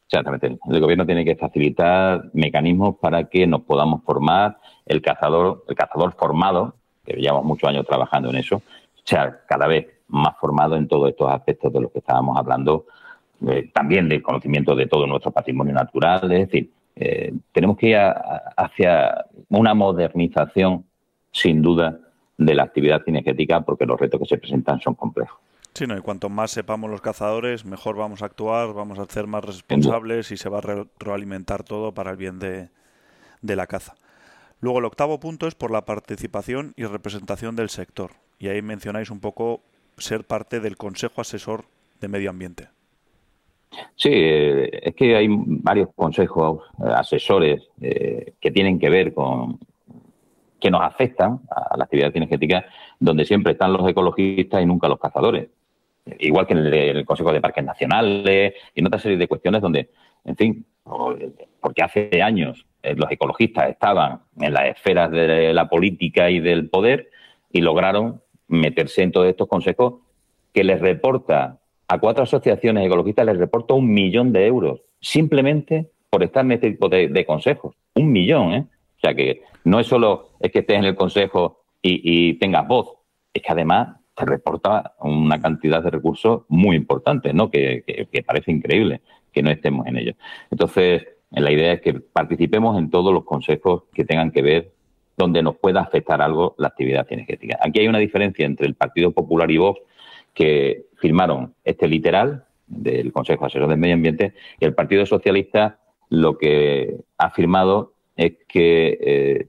[0.07, 0.59] Exactamente.
[0.71, 4.59] El gobierno tiene que facilitar mecanismos para que nos podamos formar.
[4.87, 8.63] El cazador, el cazador formado, que llevamos muchos años trabajando en eso,
[9.03, 12.87] sea cada vez más formado en todos estos aspectos de los que estábamos hablando,
[13.47, 16.31] eh, también del conocimiento de todo nuestro patrimonio natural.
[16.33, 17.99] Es decir, eh, tenemos que ir
[18.57, 20.85] hacia una modernización
[21.33, 21.99] sin duda,
[22.37, 25.39] de la actividad cinegética porque los retos que se presentan son complejos.
[25.75, 29.27] Sí, no, y cuanto más sepamos los cazadores, mejor vamos a actuar, vamos a ser
[29.27, 32.69] más responsables y se va a retroalimentar todo para el bien de,
[33.43, 33.97] de la caza.
[34.61, 38.13] Luego el octavo punto es por la participación y representación del sector.
[38.39, 39.63] Y ahí mencionáis un poco
[39.99, 41.65] ser parte del Consejo Asesor
[42.01, 42.69] de Medio Ambiente?
[43.97, 49.59] Sí, eh, es que hay varios consejos eh, asesores eh, que tienen que ver con
[50.61, 52.65] que nos afectan a la actividad energética,
[52.99, 55.49] donde siempre están los ecologistas y nunca los cazadores.
[56.19, 59.91] Igual que en el, Consejo de Parques Nacionales y en otra serie de cuestiones donde,
[60.25, 60.67] en fin,
[61.61, 67.09] porque hace años los ecologistas estaban en las esferas de la política y del poder
[67.51, 70.03] y lograron meterse en todos estos consejos
[70.53, 76.23] que les reporta a cuatro asociaciones ecologistas les reporta un millón de euros, simplemente por
[76.23, 77.75] estar en este tipo de, consejos.
[77.95, 78.67] Un millón, ¿eh?
[78.97, 82.95] O sea que no es solo es que estés en el consejo y, tengas voz,
[83.35, 87.51] es que además te reporta una cantidad de recursos muy importantes, ¿no?
[87.51, 89.01] Que, que, parece increíble
[89.33, 90.17] que no estemos en ellos.
[90.51, 94.73] Entonces, la idea es que participemos en todos los consejos que tengan que ver
[95.17, 97.59] donde nos pueda afectar algo la actividad energética.
[97.61, 99.81] Aquí hay una diferencia entre el Partido Popular y Vox
[100.33, 106.39] que firmaron este literal del Consejo Asesor del Medio Ambiente y el Partido Socialista lo
[106.39, 109.47] que ha firmado es que eh,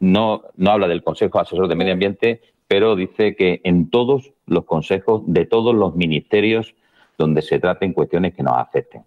[0.00, 2.40] no, no habla del Consejo Asesor del Medio Ambiente,
[2.70, 6.76] pero dice que en todos los consejos de todos los ministerios
[7.18, 9.02] donde se traten cuestiones que nos afecten.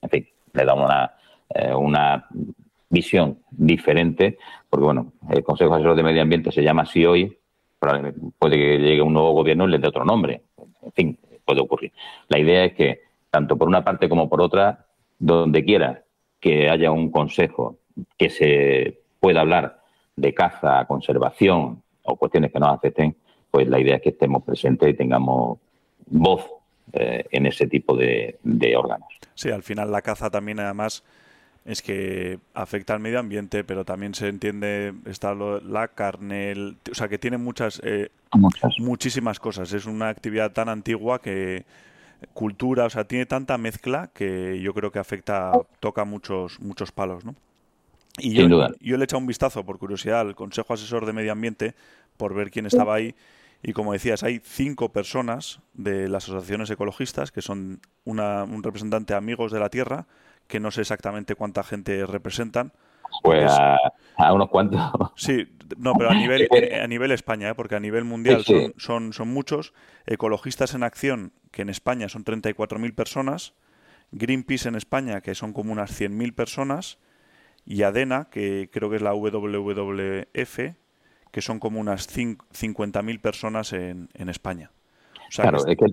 [0.00, 1.12] En fin, le damos una,
[1.52, 2.28] eh, una
[2.88, 4.38] visión diferente,
[4.70, 7.36] porque bueno, el Consejo Asesor de Medio Ambiente se llama así hoy,
[7.80, 10.42] puede que llegue un nuevo gobierno y le dé otro nombre.
[10.80, 11.92] En fin, puede ocurrir.
[12.28, 14.86] La idea es que, tanto por una parte como por otra,
[15.18, 16.04] donde quiera
[16.38, 17.76] que haya un consejo
[18.16, 19.80] que se pueda hablar
[20.14, 23.16] de caza, conservación o cuestiones que nos afecten,
[23.50, 25.58] pues la idea es que estemos presentes y tengamos
[26.06, 26.46] voz
[26.92, 28.38] eh, en ese tipo de
[28.76, 29.08] órganos.
[29.34, 31.02] Sí, al final la caza también además
[31.64, 36.52] es que afecta al medio ambiente, pero también se entiende está la carne,
[36.90, 38.10] o sea que tiene muchas, eh,
[38.78, 39.72] muchísimas cosas.
[39.72, 41.64] Es una actividad tan antigua que
[42.34, 47.24] cultura, o sea, tiene tanta mezcla que yo creo que afecta, toca muchos, muchos palos,
[47.24, 47.34] ¿no?
[48.18, 48.48] Y yo,
[48.80, 51.74] yo le he echado un vistazo por curiosidad al Consejo Asesor de Medio Ambiente
[52.16, 53.14] por ver quién estaba ahí.
[53.62, 59.14] Y como decías, hay cinco personas de las asociaciones ecologistas que son una, un representante
[59.14, 60.06] Amigos de la Tierra,
[60.46, 62.72] que no sé exactamente cuánta gente representan.
[63.22, 63.50] Pues
[64.18, 64.80] a, unos cuantos.
[65.16, 65.48] Sí,
[65.78, 66.46] no, pero a nivel,
[66.82, 67.54] a nivel España, ¿eh?
[67.54, 68.44] porque a nivel mundial
[68.76, 69.72] Son, son, muchos.
[70.06, 73.54] Ecologistas en Acción, que en España son 34.000 personas.
[74.12, 76.98] Greenpeace en España, que son como unas 100.000 personas.
[77.66, 80.58] Y ADENA, que creo que es la WWF,
[81.30, 84.70] que son como unas 50.000 personas en, en España.
[85.30, 85.86] claro, es que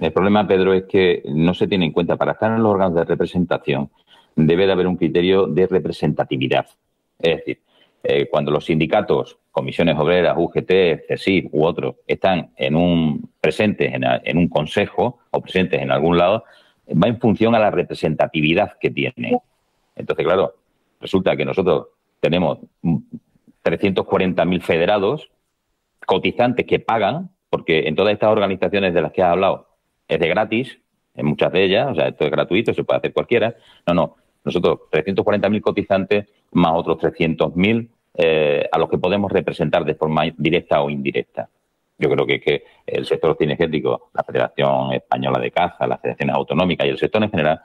[0.00, 2.94] el problema, Pedro, es que no se tiene en cuenta, para estar en los órganos
[2.94, 3.90] de representación,
[4.36, 6.66] debe de haber un criterio de representatividad.
[7.18, 7.60] Es decir,
[8.04, 14.38] eh, cuando los sindicatos, comisiones obreras, UGT, CESIF u otros, están en un presentes en,
[14.38, 16.44] un consejo o presentes en algún lado,
[16.90, 19.40] va en función a la representatividad que tiene.
[19.96, 20.54] Entonces, claro,
[21.00, 21.88] resulta que nosotros
[22.20, 22.58] tenemos
[23.64, 25.30] 340.000 federados
[26.06, 29.68] cotizantes que pagan, porque en todas estas organizaciones de las que has hablado
[30.06, 30.78] es de gratis,
[31.14, 33.54] en muchas de ellas, o sea, esto es gratuito, se puede hacer cualquiera.
[33.86, 39.94] No, no, nosotros 340.000 cotizantes más otros 300.000 eh, a los que podemos representar de
[39.94, 41.48] forma directa o indirecta.
[41.98, 46.86] Yo creo que, que el sector cinegético, la Federación Española de Caza, las federaciones autonómicas
[46.86, 47.60] y el sector en general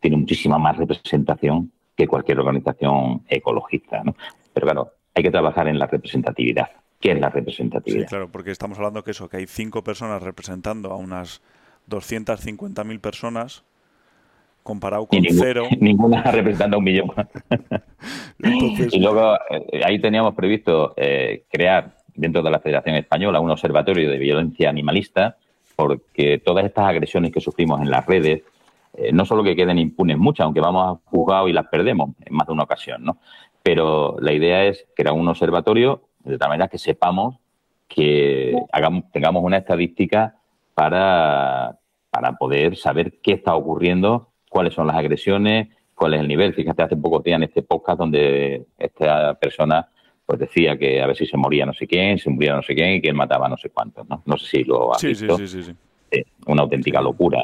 [0.00, 4.02] tiene muchísima más representación que cualquier organización ecologista.
[4.04, 4.14] ¿no?
[4.52, 6.70] Pero claro, hay que trabajar en la representatividad.
[7.00, 8.02] ¿Qué es la representatividad?
[8.02, 11.42] Sí, claro, porque estamos hablando que eso, que hay cinco personas representando a unas
[11.88, 13.64] 250.000 personas
[14.62, 15.68] comparado con cero.
[15.80, 17.10] Ninguna representando un millón.
[18.38, 24.10] y luego eh, ahí teníamos previsto eh, crear dentro de la Federación Española un observatorio
[24.10, 25.36] de violencia animalista,
[25.76, 28.42] porque todas estas agresiones que sufrimos en las redes,
[28.96, 32.34] eh, no solo que queden impunes muchas, aunque vamos a juzgado y las perdemos en
[32.34, 33.18] más de una ocasión, ¿no?
[33.62, 37.38] Pero la idea es crear un observatorio de tal manera que sepamos
[37.88, 40.36] que hagamos, tengamos una estadística
[40.74, 41.78] para,
[42.10, 46.54] para poder saber qué está ocurriendo, cuáles son las agresiones, cuál es el nivel.
[46.54, 49.88] Fíjate, hace pocos días en este podcast donde esta persona
[50.26, 52.74] pues decía que a ver si se moría no sé quién, se moría no sé
[52.74, 54.08] quién y que él mataba no sé cuántos.
[54.08, 55.36] No, no sé si lo has sí, visto.
[55.36, 55.76] Sí, sí, sí,
[56.10, 56.24] sí.
[56.46, 57.42] una auténtica locura.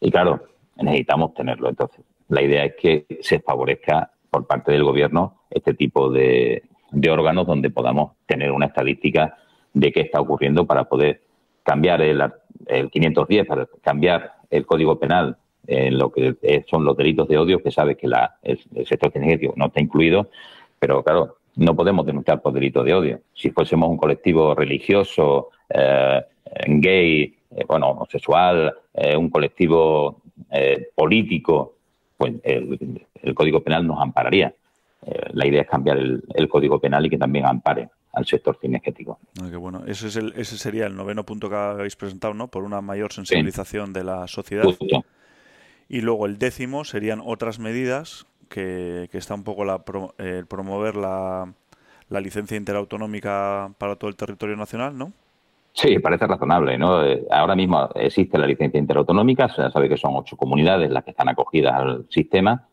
[0.00, 0.42] Y claro,
[0.82, 1.68] necesitamos tenerlo.
[1.68, 7.10] Entonces, la idea es que se favorezca por parte del gobierno este tipo de, de
[7.10, 9.36] órganos donde podamos tener una estadística
[9.74, 11.22] de qué está ocurriendo para poder
[11.62, 12.22] cambiar el,
[12.66, 16.34] el 510 para cambiar el Código Penal en lo que
[16.68, 20.28] son los delitos de odio, que sabe que la, el, sector energético no está incluido,
[20.78, 23.20] pero claro, no podemos denunciar por delito de odio.
[23.34, 26.20] Si fuésemos un colectivo religioso, eh,
[26.66, 30.21] gay, eh, bueno, homosexual, eh, un colectivo
[30.94, 31.74] político,
[32.16, 33.00] pues el,
[33.34, 34.54] Código Penal nos ampararía.
[35.32, 39.18] la idea es cambiar el, Código Penal y que también ampare al sector cinegético.
[39.40, 39.84] Ah, bueno.
[39.86, 42.48] Ese, es el, ese sería el noveno punto que habéis presentado, ¿no?
[42.48, 44.64] Por una mayor sensibilización de la sociedad.
[45.88, 51.52] Y luego el décimo serían otras medidas que, está un poco la, promover la,
[52.08, 55.12] la licencia interautonómica para todo el territorio nacional, ¿no?
[55.74, 57.02] Sí, parece razonable, ¿no?
[57.04, 61.12] Eh, ahora mismo existe la licencia interautonómica, se sabe que son ocho comunidades las que
[61.12, 62.68] están acogidas al sistema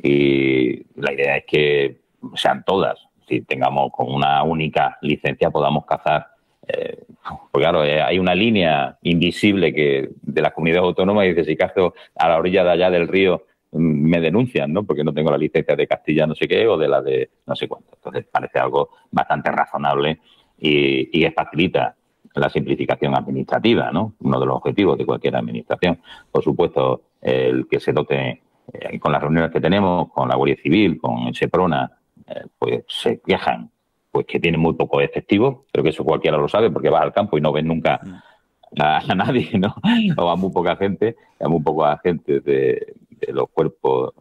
[0.00, 2.00] y la idea es que
[2.36, 6.28] sean todas, si tengamos con una única licencia podamos cazar.
[6.66, 7.04] Eh,
[7.50, 11.56] porque claro, eh, hay una línea invisible que de las comunidades autónomas y dice si
[11.56, 14.84] cazo a la orilla de allá del río me denuncian, ¿no?
[14.84, 17.56] Porque no tengo la licencia de Castilla no sé qué o de la de no
[17.56, 17.90] sé cuánto.
[17.96, 20.20] Entonces parece algo bastante razonable
[20.56, 21.96] y, y facilita
[22.34, 24.14] la simplificación administrativa, ¿no?
[24.20, 26.00] Uno de los objetivos de cualquier administración.
[26.30, 30.56] Por supuesto, el que se dote eh, con las reuniones que tenemos, con la Guardia
[30.62, 31.90] Civil, con el SEPRONA,
[32.26, 33.70] eh, pues se quejan
[34.10, 35.66] pues que tienen muy poco efectivo.
[35.72, 38.80] Creo que eso cualquiera lo sabe porque vas al campo y no ves nunca mm.
[38.80, 39.74] a, nadie, ¿no?
[40.16, 42.94] O a muy poca gente, a muy poca gente de,
[43.28, 44.12] los cuerpos.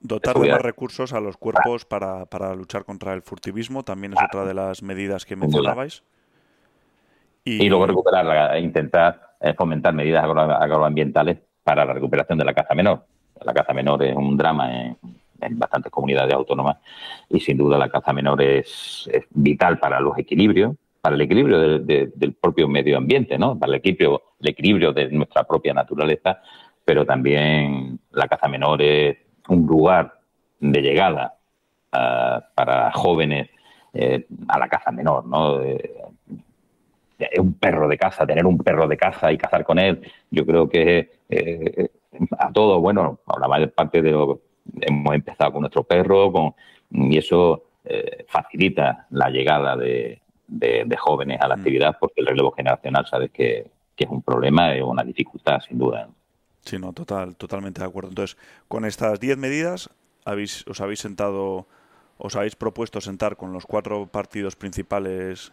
[0.00, 4.18] dotar de más recursos a los cuerpos para, para luchar contra el furtivismo también es
[4.22, 6.02] otra de las medidas que mencionabais.
[7.46, 13.04] Y, luego recuperar, intentar eh, fomentar medidas agroambientales para la recuperación de la caza menor.
[13.44, 14.98] La caza menor es un drama en,
[15.58, 16.78] bastantes comunidades autónomas
[17.28, 22.36] y sin duda la caza menor es, vital para los equilibrios, para el equilibrio del
[22.40, 23.56] propio medio ambiente, ¿no?
[23.56, 26.40] para el equilibrio, el equilibrio de nuestra propia naturaleza
[26.86, 29.18] pero también la caza menor es
[29.48, 30.20] un lugar
[30.60, 31.34] de llegada
[31.92, 33.50] ah, para jóvenes
[33.92, 35.60] eh, a la caza menor, ¿no?
[35.62, 36.00] Eh,
[37.38, 40.00] un perro de caza, tener un perro de caza y cazar con él,
[40.30, 41.88] yo creo que eh,
[42.38, 44.40] a todos, bueno, a la mayor parte de lo
[44.80, 46.54] hemos empezado con nuestro perro con,
[46.90, 47.62] y eso
[48.26, 50.20] facilita la llegada de,
[50.98, 51.58] jóvenes a la mm.
[51.60, 55.78] actividad porque el relevo generacional sabes que, que es un problema y una dificultad, sin
[55.78, 56.08] duda.
[56.60, 58.10] Sí, no, total, totalmente de acuerdo.
[58.10, 58.36] Entonces,
[58.68, 59.90] con estas 10 medidas,
[60.24, 61.66] habéis, os habéis sentado,
[62.18, 65.52] os habéis propuesto sentar con los cuatro partidos principales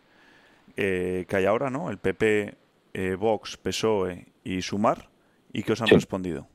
[0.76, 1.89] eh, que hay ahora, ¿no?
[1.89, 2.55] El PP,
[2.93, 5.09] eh, Vox, PSOE y Sumar,
[5.51, 6.47] ¿y qué os han respondido?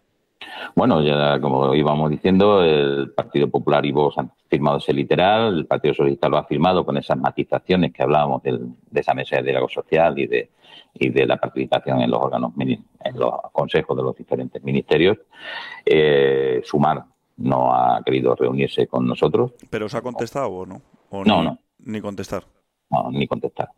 [0.74, 5.66] Bueno, ya como íbamos diciendo, el Partido Popular y Vox han firmado ese literal, el
[5.66, 9.68] Partido Socialista lo ha firmado con esas matizaciones que hablábamos de esa mesa de diálogo
[9.68, 10.50] social y de
[10.94, 15.18] y de la participación en los órganos, en los consejos de los diferentes ministerios.
[15.84, 17.04] Eh, Sumar
[17.36, 19.52] no ha querido reunirse con nosotros.
[19.70, 20.82] ¿Pero os ha contestado o no?
[21.10, 21.58] no, no.
[21.78, 22.44] Ni contestar.
[23.11, 23.68] Ni contestar.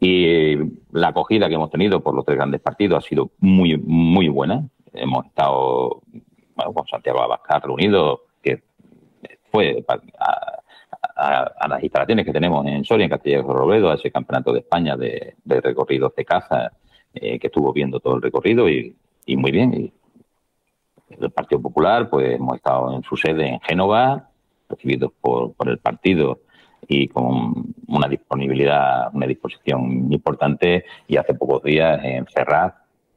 [0.00, 0.56] Y
[0.92, 4.66] la acogida que hemos tenido por los tres grandes partidos ha sido muy, muy buena.
[4.92, 6.00] Hemos estado
[6.54, 8.62] con Santiago Abascal reunido, que
[9.50, 9.84] fue
[10.18, 14.60] a, las instalaciones que tenemos en Soria, en Castilla y Robledo, a ese campeonato de
[14.60, 16.72] España de, recorridos de caza,
[17.12, 18.96] eh, que estuvo viendo todo el recorrido y,
[19.26, 19.74] muy bien.
[19.74, 19.92] Y
[21.22, 24.30] el Partido Popular, pues hemos estado en su sede en Génova,
[24.68, 26.40] recibidos por, por el partido
[26.88, 32.74] y con una disponibilidad, una disposición importante y hace pocos días en Ferraz,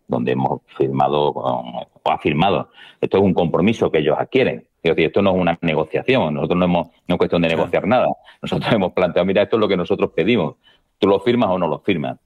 [0.08, 2.70] donde hemos firmado o ha firmado.
[3.02, 6.58] Esto es un compromiso que ellos adquieren es decir, esto no es una negociación, nosotros
[6.58, 8.08] no hemos, no es cuestión de negociar nada.
[8.42, 10.56] Nosotros hemos planteado, mira, esto es lo que nosotros pedimos.
[10.98, 12.18] ¿Tú lo firmas o no lo firmas?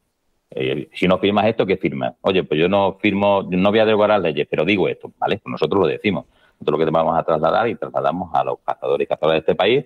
[0.52, 2.14] Eh, si no firmas esto, ¿qué firmas?
[2.22, 5.38] Oye, pues yo no firmo, no voy a derogar las leyes, pero digo esto, ¿vale?
[5.38, 6.26] Pues nosotros lo decimos.
[6.60, 9.40] Nosotros lo que te vamos a trasladar y trasladamos a los cazadores y cazadoras de
[9.40, 9.86] este país.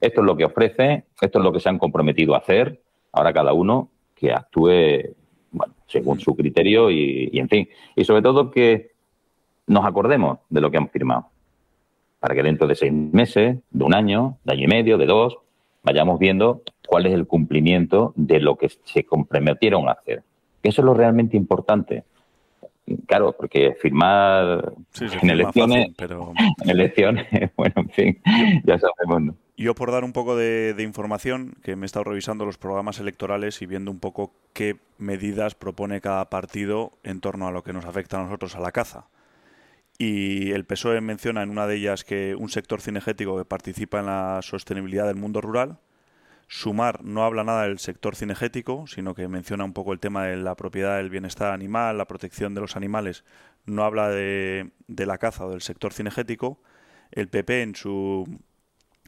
[0.00, 2.80] Esto es lo que ofrece, esto es lo que se han comprometido a hacer.
[3.12, 5.14] Ahora cada uno que actúe,
[5.50, 7.68] bueno, según su criterio y, y en fin.
[7.94, 8.92] Y sobre todo que
[9.66, 11.30] nos acordemos de lo que han firmado
[12.20, 15.38] para que dentro de seis meses, de un año, de año y medio, de dos,
[15.82, 20.22] vayamos viendo cuál es el cumplimiento de lo que se comprometieron a hacer.
[20.62, 22.04] Eso es lo realmente importante.
[23.06, 24.72] Claro, porque firmar
[25.22, 26.32] en elecciones, pero...
[26.64, 27.26] en elecciones,
[27.56, 28.22] bueno, en fin,
[28.64, 29.34] ya sabemos.
[29.56, 33.00] Yo por dar un poco de, de, información, que me he estado revisando los programas
[33.00, 37.72] electorales y viendo un poco qué medidas propone cada partido en torno a lo que
[37.72, 39.06] nos afecta a nosotros a la caza.
[39.98, 44.06] Y el PSOE menciona en una de ellas que un sector cinegético que participa en
[44.06, 45.78] la sostenibilidad del mundo rural.
[46.48, 50.36] Sumar no habla nada del sector cinegético, sino que menciona un poco el tema de
[50.36, 53.24] la propiedad del bienestar animal, la protección de los animales.
[53.64, 56.60] No habla de, la caza o del sector cinegético.
[57.10, 58.24] El PP en su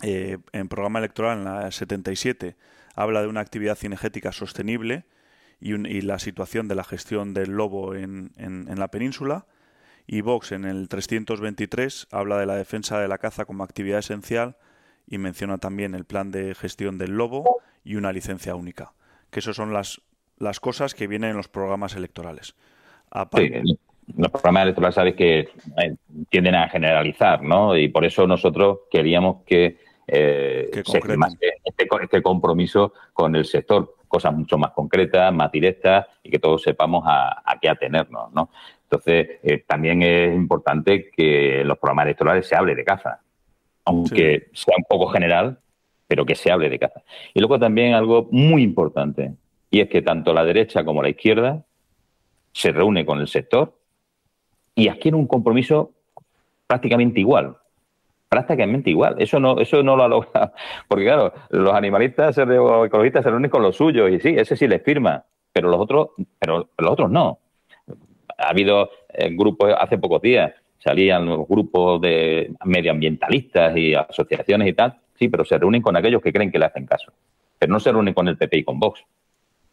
[0.03, 2.57] eh, en programa electoral, en la 77,
[2.95, 5.05] habla de una actividad cinegética sostenible
[5.61, 9.47] y, la situación de la gestión del lobo en, en, la península.
[10.07, 14.57] Y Vox en el 323 habla de la defensa de la caza como actividad esencial
[15.07, 18.93] y menciona también el plan de gestión del lobo y una licencia única.
[19.31, 20.01] Que esas son las,
[20.39, 22.55] las cosas que vienen en los programas electorales.
[23.13, 25.97] los programas electorales sabes que eh,
[26.31, 27.77] tienden a generalizar, ¿no?
[27.77, 29.79] Y por eso nosotros queríamos que
[30.11, 36.31] eh, se este, este, compromiso con el sector, cosas mucho más concretas, más directas y
[36.31, 38.49] que todos sepamos a, qué atenernos, ¿no?
[38.85, 43.21] Entonces, eh, también es importante que en los programas electorales se hable de caza,
[43.85, 45.59] aunque sea un poco general,
[46.07, 47.03] pero que se hable de caza.
[47.35, 49.35] Y luego también algo muy importante,
[49.71, 51.65] y es que tanto la derecha como la izquierda
[52.53, 53.79] se reúne con el sector
[54.75, 55.93] y adquiere un compromiso
[56.67, 57.59] prácticamente igual
[58.29, 59.17] prácticamente igual.
[59.19, 60.53] Eso no, eso no lo ha logrado.
[60.89, 64.69] Porque claro, los animalistas o ecologistas se reúnen con los suyos y sí, ese sí
[64.69, 67.39] les firma, pero los otros, pero los otros no.
[68.37, 74.73] Ha habido eh, grupos hace pocos días, salían los grupos de medioambientalistas y asociaciones y
[74.75, 77.13] tal, sí, pero se reúnen con aquellos que creen que le hacen caso.
[77.59, 79.05] Pero no se reúnen con el PP y con Vox.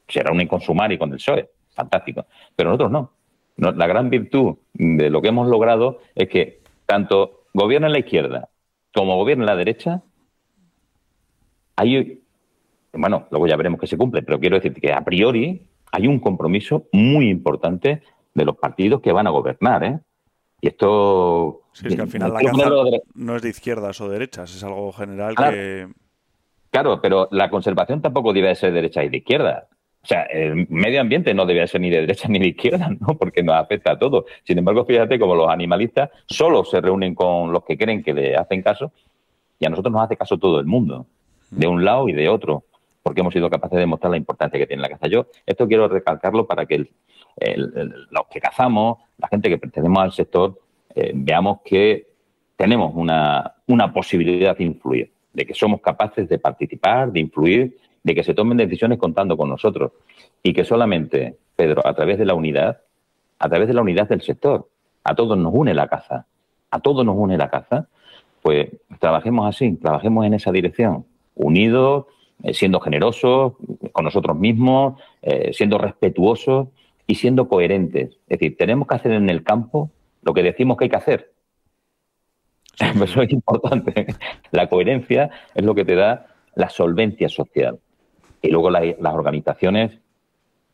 [0.08, 1.50] Se reúnen con Sumar y con el PSOE.
[1.76, 2.26] Fantástico.
[2.56, 3.12] Pero nosotros no.
[3.58, 3.72] no.
[3.74, 8.50] La gran virtud de lo que hemos logrado es que tanto gobierna la izquierda
[8.96, 10.02] como gobierna la derecha,
[11.76, 12.22] hay,
[12.94, 16.20] bueno, luego ya veremos que se cumple, pero quiero decir que a priori hay un
[16.20, 18.02] compromiso muy importante
[18.34, 20.00] de los partidos que van a gobernar, ¿eh?
[20.62, 21.64] Y esto...
[21.74, 22.70] Sí, es que al final la caza
[23.14, 25.88] no es de izquierdas o derechas, es algo general que...
[26.72, 29.68] Claro, pero la conservación tampoco debe ser de derecha y de izquierda.
[30.06, 33.18] O sea, el medio ambiente no debe ser ni de derecha ni de izquierda, ¿no?
[33.18, 34.26] Porque nos afecta a todos.
[34.44, 38.36] Sin embargo, fíjate como los animalistas solo se reúnen con los que creen que le
[38.36, 38.92] hacen caso
[39.58, 41.08] y a nosotros nos hace caso todo el mundo,
[41.50, 42.66] de un lado y de otro,
[43.02, 45.08] porque hemos sido capaces de demostrar la importancia que tiene la caza.
[45.08, 50.60] Yo esto quiero recalcarlo para que los que cazamos, la gente que pertenecemos al sector,
[50.94, 52.06] eh, veamos que
[52.58, 58.14] tenemos una, una posibilidad de influir, de que somos capaces de participar, de influir de
[58.14, 59.92] que se tomen decisiones contando con nosotros
[60.44, 62.82] y que solamente, Pedro, a través de la unidad,
[63.40, 64.70] a través de la unidad del sector,
[65.04, 66.28] a todos nos une la caza,
[66.70, 67.88] a todos nos une la caza,
[68.44, 72.06] pues trabajemos así, trabajemos en esa dirección, unidos,
[72.44, 73.54] eh, siendo generosos
[73.92, 76.68] con nosotros mismos, eh, siendo respetuosos
[77.08, 78.20] y siendo coherentes.
[78.28, 79.90] Es decir, tenemos que hacer en el campo
[80.22, 81.32] lo que decimos que hay que hacer.
[83.04, 84.06] Eso es importante.
[84.52, 87.80] La coherencia es lo que te da la solvencia social.
[88.46, 89.92] Y luego las organizaciones,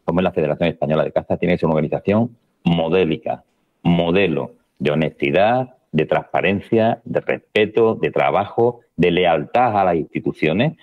[0.04, 3.44] como es la Federación Española de Caza, tiene que ser una organización modélica,
[3.82, 10.78] modelo de honestidad, de transparencia, de respeto, de trabajo, de lealtad a las instituciones,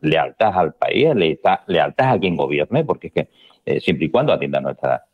[0.00, 3.28] lealtad al país, lealtad, lealtad a quien gobierne, porque es que
[3.64, 5.04] eh, siempre y cuando atienda nuestra.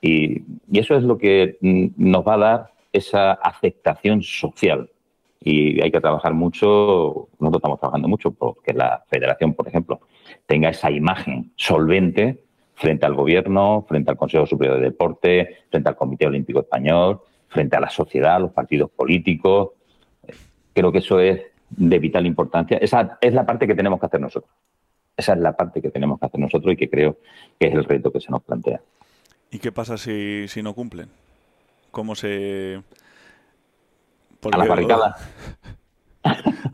[0.00, 4.88] Y, y eso es lo que mm, nos va a dar esa aceptación social
[5.40, 10.00] y hay que trabajar mucho, nosotros estamos trabajando mucho porque la federación, por ejemplo,
[10.46, 12.42] tenga esa imagen solvente
[12.74, 17.76] frente al gobierno, frente al Consejo Superior de Deporte, frente al Comité Olímpico Español, frente
[17.76, 19.70] a la sociedad, a los partidos políticos.
[20.72, 22.78] Creo que eso es de vital importancia.
[22.78, 24.52] Esa es la parte que tenemos que hacer nosotros.
[25.16, 27.18] Esa es la parte que tenemos que hacer nosotros y que creo
[27.58, 28.80] que es el reto que se nos plantea.
[29.50, 31.08] ¿Y qué pasa si, si no cumplen?
[31.90, 32.82] ¿Cómo se,
[34.52, 35.16] a la barricada.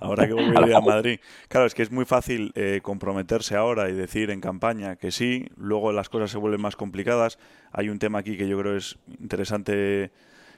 [0.01, 1.21] Ahora que voy a ir a Madrid.
[1.49, 5.49] Claro, es que es muy fácil eh, comprometerse ahora y decir en campaña que sí,
[5.57, 7.39] luego las cosas se vuelven más complicadas.
[7.73, 10.11] Hay un tema aquí que yo creo es interesante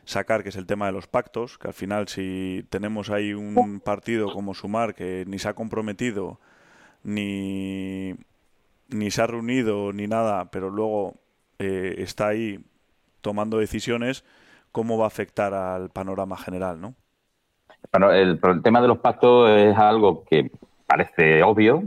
[0.04, 3.80] sacar, que es el tema de los pactos, que al final si tenemos ahí un
[3.80, 6.40] partido como Sumar que ni se ha comprometido,
[7.02, 8.14] ni,
[8.88, 11.20] ni se ha reunido, ni nada, pero luego
[11.58, 12.60] eh, está ahí
[13.20, 14.24] tomando decisiones,
[14.76, 16.94] cómo va a afectar al panorama general, ¿no?
[18.12, 20.50] El, tema de los pactos es algo que
[20.86, 21.84] parece obvio,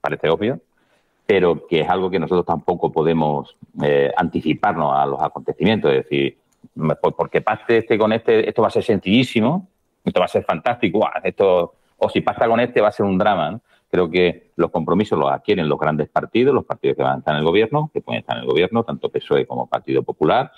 [0.00, 0.58] parece obvio,
[1.26, 5.92] pero que es algo que nosotros tampoco podemos eh, anticiparnos a los acontecimientos.
[5.92, 6.38] Es decir,
[7.14, 9.68] porque pacte este con este, esto va a ser sencillísimo,
[10.02, 13.18] esto va a ser fantástico, esto, o si pacta con este va a ser un
[13.18, 13.60] drama.
[13.90, 17.34] Creo que los compromisos los adquieren los grandes partidos, los partidos que van a estar
[17.34, 20.50] en el gobierno, que pueden estar en el gobierno, tanto PSOE como Partido Popular,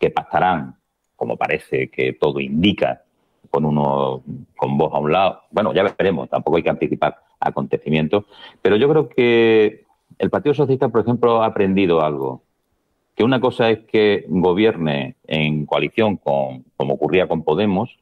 [0.00, 0.81] que pactarán
[1.22, 3.04] como parece que todo indica,
[3.48, 4.24] con uno
[4.56, 5.42] con voz a un lado.
[5.52, 8.24] Bueno, ya veremos, tampoco hay que anticipar acontecimientos,
[8.60, 9.84] pero yo creo que
[10.18, 12.42] el Partido Socialista, por ejemplo, ha aprendido algo.
[13.14, 18.00] Que una cosa es que gobierne en coalición con, como ocurría con Podemos,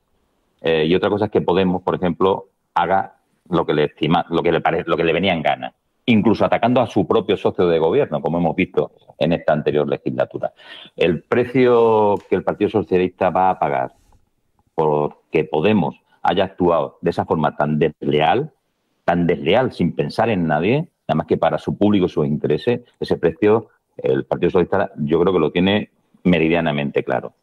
[0.63, 3.17] eh, y otra cosa es que Podemos, por ejemplo, haga
[3.51, 5.75] lo que le estima, lo que le parece, lo que le venía en gana,
[6.07, 10.53] incluso atacando a su propio socio de gobierno, como hemos visto en esta anterior legislatura.
[10.97, 13.93] El precio que el Partido Socialista va a pagar
[14.75, 18.53] porque Podemos haya actuado de esa forma tan desleal,
[19.05, 22.81] tan desleal sin pensar en nadie, nada más que para su público y sus intereses,
[22.99, 25.91] ese precio el Partido Socialista yo creo que lo tiene
[26.25, 27.35] meridianamente claro.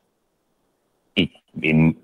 [1.15, 1.31] Y,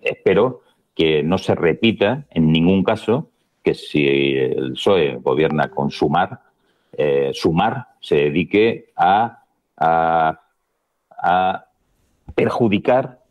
[0.02, 0.62] espero
[0.96, 3.30] que no se repita en ningún caso
[3.64, 4.08] que si
[4.38, 6.42] el PSOE gobierna con Sumar,
[6.92, 9.44] eh, Sumar se dedique a,
[9.78, 10.42] a,
[11.10, 11.66] a
[12.36, 13.22] perjudicar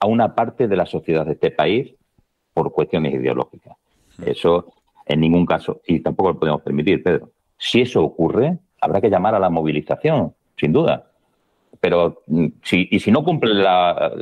[0.00, 1.94] a una parte de la sociedad de este país
[2.54, 3.76] por cuestiones ideológicas.
[4.18, 4.28] Hmm.
[4.28, 4.72] Eso
[5.06, 7.30] en ningún caso, y tampoco lo podemos permitir, Pedro.
[7.58, 11.10] Si eso ocurre, habrá que llamar a la movilización, sin duda.
[11.80, 14.12] Pero mm, si, y si no cumple la,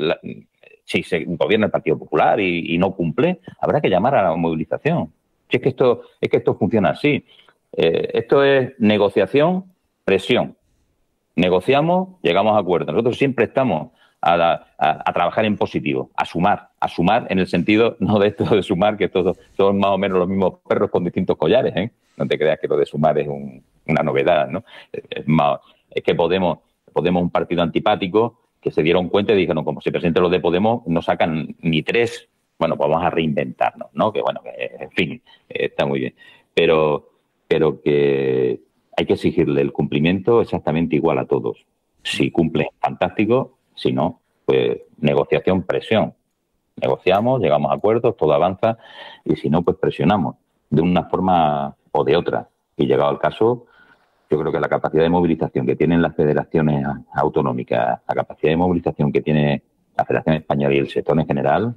[0.85, 5.13] si se gobierna el Partido Popular y, no cumple, habrá que llamar a la movilización.
[5.51, 7.25] Si es que esto, es que esto funciona así.
[7.73, 9.65] Eh, esto es negociación,
[10.05, 10.57] presión.
[11.37, 12.93] Negociamos, llegamos a acuerdo.
[12.93, 13.91] Nosotros siempre estamos
[14.23, 14.67] a,
[15.13, 18.97] trabajar en positivo, a sumar, a sumar en el sentido no de esto de sumar,
[18.97, 21.91] que todos son más o menos los mismos perros con distintos collares, ¿eh?
[22.17, 24.63] No te creas que lo de sumar es una novedad, ¿no?
[24.93, 25.25] Es,
[25.91, 26.59] es que Podemos,
[26.93, 30.41] Podemos un partido antipático que se dieron cuenta y dijeron, como se presenta los de
[30.41, 32.29] Podemos, no sacan ni tres,
[32.61, 34.13] bueno, pues vamos a reinventarnos, ¿no?
[34.13, 36.15] Que bueno, en fin, está muy bien.
[36.55, 37.09] Pero,
[37.49, 38.61] pero que
[38.97, 41.65] hay que exigirle el cumplimiento exactamente igual a todos.
[42.03, 43.57] Si cumple, fantástico.
[43.75, 46.13] Si no, pues negociación, presión.
[46.77, 48.77] Negociamos, llegamos a acuerdos, todo avanza.
[49.25, 50.37] Y si no, pues presionamos
[50.69, 52.51] de una forma o de otra.
[52.77, 53.67] Y llegado al caso,
[54.29, 58.57] yo creo que la capacidad de movilización que tienen las federaciones autonómicas, la capacidad de
[58.59, 59.63] movilización que tiene
[59.97, 61.75] la Federación Española y el sector en general,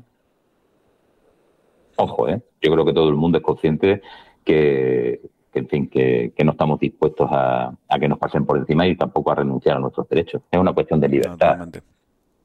[2.04, 2.42] ojo, ¿eh?
[2.62, 4.02] yo creo que todo el mundo es consciente
[4.44, 5.22] que,
[5.54, 9.36] en fin, que, no estamos dispuestos a, que nos pasen por encima y tampoco a
[9.36, 10.42] renunciar a nuestros derechos.
[10.52, 11.68] Es una cuestión de libertad.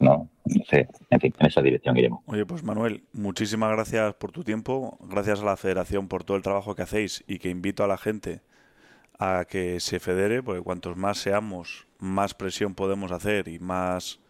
[0.01, 2.21] No, no sé, en fin, en esa dirección iremos.
[2.27, 6.43] Oye, pues Manuel, muchísimas gracias por tu tiempo, gracias a la Federación por todo el
[6.45, 8.43] trabajo que hacéis y que invito a la gente
[9.19, 14.21] a que se federe, porque cuantos más seamos, más presión podemos hacer y más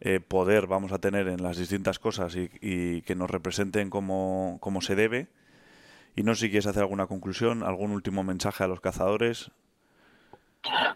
[0.00, 4.94] eh, poder vamos a tener en las distintas cosas y, que nos representen como, se
[4.94, 5.26] debe.
[6.14, 9.50] Y no sé si quieres hacer alguna conclusión, algún último mensaje a los cazadores.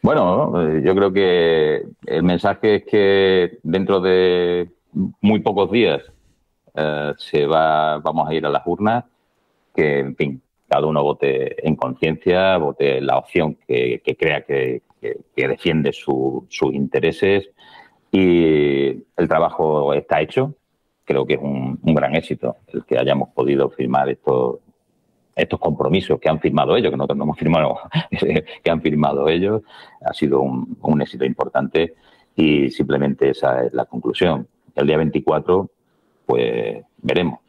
[0.03, 4.69] Bueno, eh, yo creo que el mensaje es que dentro de
[5.21, 6.03] muy pocos días
[6.75, 9.05] eh, se va, vamos a ir a las urnas,
[9.75, 14.83] que en fin, cada uno vote en conciencia, vote la opción que, crea que,
[15.37, 17.49] defiende sus intereses
[18.13, 20.55] y el trabajo está hecho.
[21.05, 24.59] Creo que es un, gran éxito el que hayamos podido firmar estos,
[25.35, 27.79] estos compromisos que han firmado ellos, que nosotros no hemos firmado,
[28.63, 29.63] que han firmado ellos,
[30.05, 31.95] ha sido un, un éxito importante
[32.37, 34.47] y simplemente esa es la conclusión.
[34.75, 35.69] El día 24,
[36.27, 37.41] pues veremos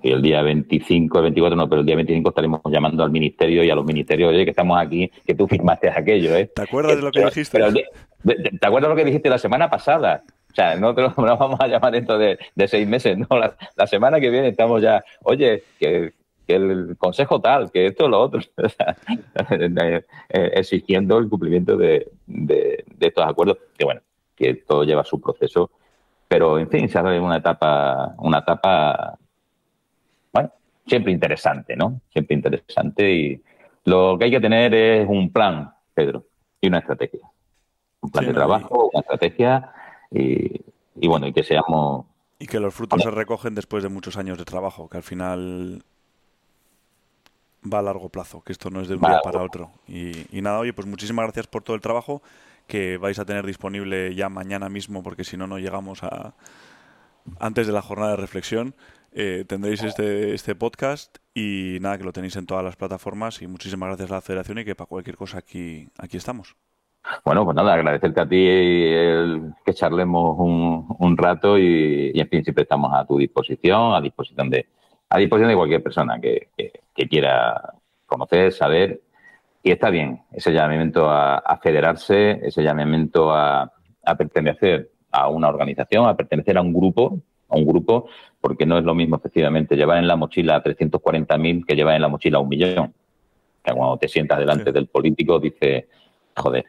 [0.00, 3.64] y el día 25, el 24 no, pero el día 25 estaremos llamando al ministerio
[3.64, 6.46] y a los ministerios, oye, que estamos aquí, que tú firmaste aquello, ¿eh?
[6.46, 7.58] ¿Te acuerdas de lo que dijiste?
[7.58, 10.22] ¿Te acuerdas de lo que dijiste la semana pasada?
[10.50, 12.38] O sea, no te lo vamos a llamar dentro de,
[12.68, 16.12] seis meses, no, la, semana que viene estamos ya, oye, que,
[16.46, 23.58] el consejo tal, que esto lo otro, eh, exigiendo el cumplimiento de, de, estos acuerdos,
[23.76, 24.00] que bueno,
[24.36, 25.70] que todo lleva su proceso,
[26.28, 29.18] pero en fin, se hace una etapa, una etapa
[30.88, 32.00] siempre interesante, ¿no?
[32.12, 33.42] Siempre interesante y
[33.84, 36.24] lo que hay que tener es un plan, Pedro,
[36.60, 37.20] y una estrategia.
[38.00, 39.72] Un plan de trabajo, una estrategia
[40.10, 42.06] y, bueno, y que seamos...
[42.38, 45.82] Y que los frutos se recogen después de muchos años de trabajo, que al final
[47.72, 49.72] va a largo plazo, que esto no es de un día para otro.
[49.88, 52.22] Y, y, nada, oye, pues muchísimas gracias por todo el trabajo
[52.68, 56.34] que vais a tener disponible ya mañana mismo, porque si no, no llegamos a
[57.40, 58.74] antes de la jornada de reflexión.
[59.20, 63.48] Eh, tendréis este, este podcast y nada, que lo tenéis en todas las plataformas y
[63.48, 66.54] muchísimas gracias a la federación y que para cualquier cosa aquí, aquí estamos.
[67.24, 72.44] Bueno, pues nada, agradecerte a ti el que charlemos un, un rato y, en fin,
[72.44, 74.68] siempre estamos a tu disposición, a disposición de,
[75.08, 77.74] a disposición de cualquier persona que, que, quiera
[78.06, 79.00] conocer, saber.
[79.64, 83.72] Y está bien ese llamamiento a, a federarse, ese llamamiento a,
[84.04, 88.08] a pertenecer a una organización, a pertenecer a un grupo a un grupo,
[88.40, 92.08] porque no es lo mismo efectivamente llevar en la mochila 340.000 que llevar en la
[92.08, 92.94] mochila un millón.
[93.62, 95.88] Que cuando te sientas delante del político dice,
[96.36, 96.66] joder,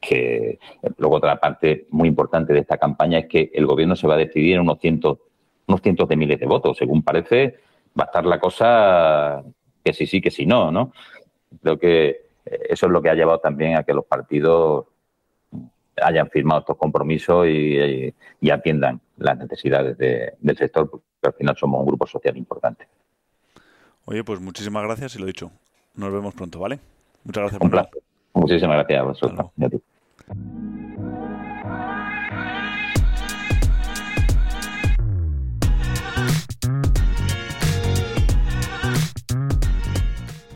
[0.00, 0.58] que
[0.96, 4.18] luego otra parte muy importante de esta campaña es que el gobierno se va a
[4.18, 5.18] decidir en unos cientos,
[5.66, 6.76] unos cientos de miles de votos.
[6.78, 7.58] Según parece,
[7.98, 9.42] va a estar la cosa
[9.84, 10.92] que sí sí, que sí no, ¿no?
[11.62, 12.08] Creo que
[12.46, 14.86] eh, eso es lo que ha llevado también a que los partidos
[16.02, 21.80] hayan firmado estos compromisos y, y, atiendan las necesidades del sector, porque al final somos
[21.80, 22.86] un grupo social importante.
[24.04, 25.50] Oye, pues muchísimas gracias y lo dicho.
[25.94, 26.80] Nos vemos pronto, ¿vale?
[27.24, 27.60] Muchas gracias.
[27.62, 28.02] Un placer.
[28.34, 29.50] Muchísimas gracias a vosotros.
[29.56, 29.80] Ti.